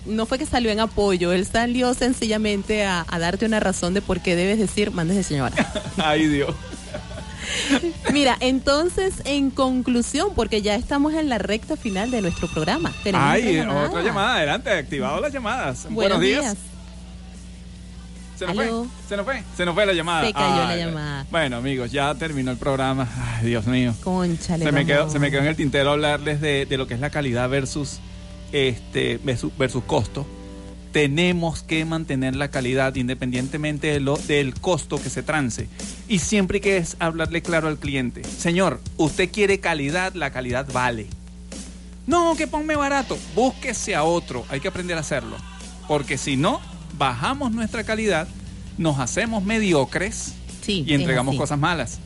[0.05, 4.03] no fue que salió en apoyo, él salió sencillamente a, a darte una razón de
[4.03, 5.55] por qué debes decir, mándese señora.
[5.97, 6.53] Ay, Dios.
[8.13, 12.93] Mira, entonces, en conclusión, porque ya estamos en la recta final de nuestro programa.
[13.03, 13.89] Tenemos Ay, otra llamada.
[13.89, 14.35] otra llamada.
[14.35, 15.88] Adelante, activado las llamadas.
[15.89, 16.55] Buenos, días.
[18.38, 18.69] Se nos fue.
[19.07, 19.43] Se nos fue.
[19.55, 20.26] Se nos fue la llamada.
[20.26, 21.26] Se cayó la llamada.
[21.31, 23.07] Bueno, amigos, ya terminó el programa.
[23.39, 23.93] Ay, Dios mío.
[24.03, 24.65] Conchale.
[24.65, 26.99] Se me, quedó, se me quedó en el tintero hablarles de, de lo que es
[26.99, 27.99] la calidad versus
[28.51, 30.26] este versus, versus costo.
[30.95, 35.67] Tenemos que mantener la calidad independientemente de lo, del costo que se trance.
[36.07, 38.23] Y siempre hay que es hablarle claro al cliente.
[38.23, 41.07] Señor, usted quiere calidad, la calidad vale.
[42.07, 43.17] No, que ponme barato.
[43.35, 44.45] Búsquese a otro.
[44.47, 45.35] Hay que aprender a hacerlo.
[45.85, 46.61] Porque si no,
[46.97, 48.30] bajamos nuestra calidad,
[48.77, 50.31] nos hacemos mediocres
[50.61, 51.99] Sí, y entregamos cosas malas.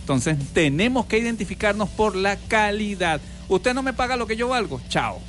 [0.00, 3.20] Entonces tenemos que identificarnos por la calidad.
[3.50, 5.20] Usted no me paga lo que yo valgo, chao.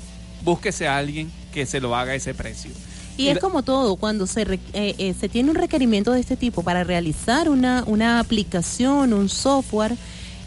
[0.45, 2.71] Búsquese a alguien que se lo haga a ese precio.
[3.17, 6.35] Y es como todo, cuando se, re- eh, eh, se tiene un requerimiento de este
[6.37, 9.95] tipo para realizar una, una aplicación, un software,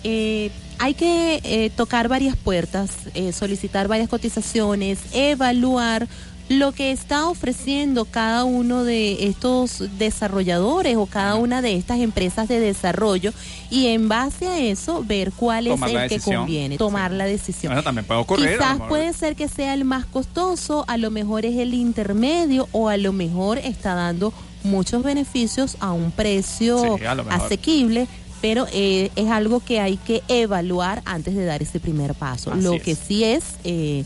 [0.03, 6.09] eh, hay que eh, tocar varias puertas, eh, solicitar varias cotizaciones, evaluar
[6.49, 12.49] lo que está ofreciendo cada uno de estos desarrolladores o cada una de estas empresas
[12.49, 13.33] de desarrollo
[13.71, 17.71] y en base a eso ver cuál es Tomar el que conviene, tomar la decisión.
[17.71, 18.51] Bueno, también puede ocurrir.
[18.51, 22.89] Quizás puede ser que sea el más costoso, a lo mejor es el intermedio o
[22.89, 24.33] a lo mejor está dando
[24.65, 28.07] muchos beneficios a un precio Sí, a asequible,
[28.41, 32.53] pero eh, es algo que hay que evaluar antes de dar ese primer paso.
[32.53, 32.83] Así lo es.
[32.83, 34.05] que sí es eh,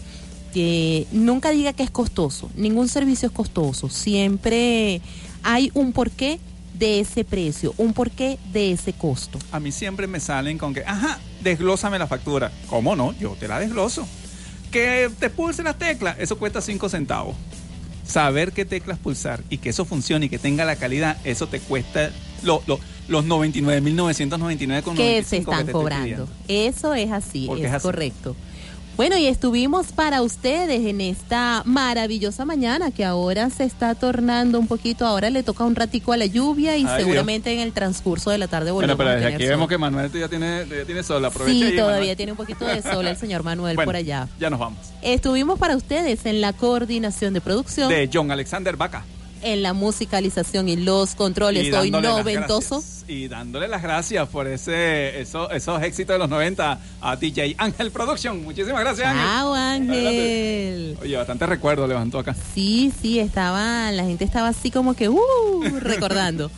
[0.58, 5.00] que nunca diga que es costoso, ningún servicio es costoso, siempre
[5.44, 6.40] hay un porqué
[6.74, 9.38] de ese precio, un porqué de ese costo.
[9.52, 12.50] A mí siempre me salen con que, ajá, desglósame la factura.
[12.68, 13.16] ¿Cómo no?
[13.20, 14.04] Yo te la desgloso.
[14.72, 17.36] Que te pulse las teclas, eso cuesta 5 centavos.
[18.04, 21.60] Saber qué teclas pulsar y que eso funcione y que tenga la calidad, eso te
[21.60, 22.10] cuesta
[22.42, 26.28] lo- lo- los 99.999 con que 95 se están estoy cobrando.
[26.48, 27.82] Eso es así, Porque es, es así.
[27.84, 28.34] correcto.
[28.98, 34.66] Bueno, y estuvimos para ustedes en esta maravillosa mañana que ahora se está tornando un
[34.66, 38.30] poquito, ahora le toca un ratico a la lluvia y Ay, seguramente en el transcurso
[38.30, 39.50] de la tarde Bueno, volvemos pero a desde aquí sol.
[39.50, 41.24] vemos que Manuel ya tiene, ya tiene sol.
[41.24, 42.16] Aprovecha Sí, ahí, todavía Manuel.
[42.16, 44.26] tiene un poquito de sol el señor Manuel Bueno, por allá.
[44.40, 44.80] Ya nos vamos.
[45.00, 49.04] Estuvimos para ustedes en la coordinación de producción, De John Alexander Vaca.
[49.42, 51.66] En la musicalización y los controles.
[51.66, 52.76] Y noventoso.
[52.76, 53.04] gracias.
[53.08, 57.90] Y dándole las gracias por ese, eso- esos éxitos de los 90 a DJ Ángel
[57.90, 58.42] Production.
[58.44, 59.26] Muchísimas gracias, Ángel.
[59.54, 60.98] Ángel.
[61.02, 62.36] Oye, bastante recuerdo levantó acá.
[62.54, 65.18] Sí, sí, estaba, la gente estaba así como que, uh,
[65.80, 66.50] recordando.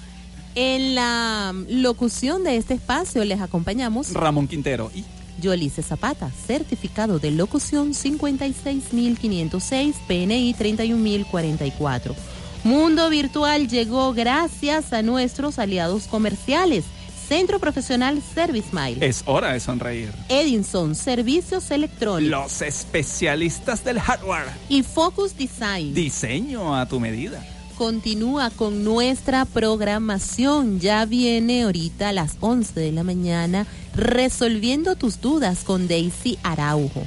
[0.56, 4.90] En la locución de este espacio les acompañamos Ramón Quintero.
[4.92, 5.04] Y
[5.40, 12.16] Yolice Zapata, certificado de locución 56506, PNI 31044.
[12.64, 16.84] Mundo Virtual llegó gracias a nuestros aliados comerciales.
[17.28, 19.06] Centro Profesional Service Mile.
[19.06, 20.10] es hora de sonreír.
[20.28, 22.30] Edinson, Servicios Electrónicos.
[22.42, 24.46] Los especialistas del hardware.
[24.68, 25.94] Y Focus Design.
[25.94, 27.42] Diseño a tu medida.
[27.78, 30.80] continúa con nuestra programación.
[30.80, 37.06] Ya viene ahorita a las 11 de la mañana resolviendo tus dudas con Daisy Araujo.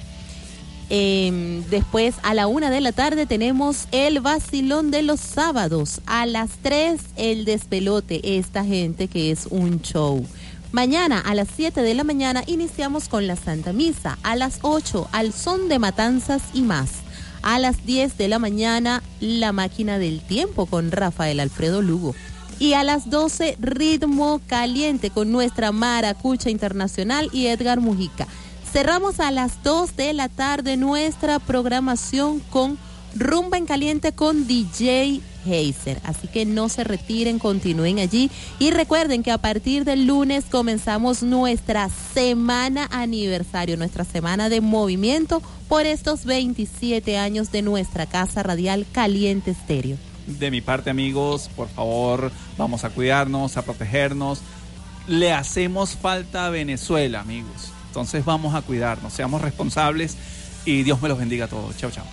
[0.95, 6.02] Em, después a la una de la tarde tenemos el vacilón de los sábados.
[6.06, 8.38] A las 3 el despelote.
[8.38, 10.24] Esta gente que es un show.
[10.72, 14.20] Mañana a las 7 de la mañana iniciamos con la Santa Misa.
[14.22, 16.91] A las 8 al son de matanzas y más.
[17.41, 22.14] A las 10 de la mañana, La Máquina del Tiempo con Rafael Alfredo Lugo.
[22.60, 28.28] Y a las 12, Ritmo Caliente con nuestra Maracucha Internacional y Edgar Mujica.
[28.74, 32.80] Cerramos a las 2 de la tarde nuestra programación con
[33.16, 36.02] Rumba en Caliente con DJ Heiser.
[36.04, 38.32] Así que no se retiren, continúen allí.
[38.58, 45.44] Y recuerden que a partir del lunes comenzamos nuestra semana aniversario, nuestra semana de movimiento
[45.70, 49.98] por estos 27 años de nuestra casa radial Caliente Estéreo.
[50.26, 54.41] De mi parte, amigos, por favor, vamos a cuidarnos, a protegernos.
[55.08, 57.73] Le hacemos falta a Venezuela, amigos.
[57.94, 60.18] Entonces vamos a cuidarnos, seamos responsables
[60.65, 61.78] y Dios me los bendiga a todos.
[61.78, 62.06] Chao, chao.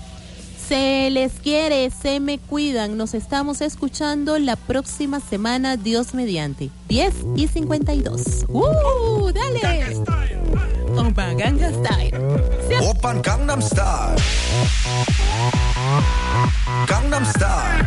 [0.69, 2.99] Se les quiere, se me cuidan.
[2.99, 6.69] Nos estamos escuchando la próxima semana, Dios mediante.
[6.89, 8.45] 10 y 52.
[8.49, 9.33] ¡Uh!
[9.33, 9.97] ¡Dale!
[10.99, 12.13] Opa Gangnam Style.
[12.83, 14.23] Opa Gangnam Style.
[16.87, 17.87] Gangnam Style.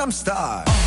[0.00, 0.79] I'm star.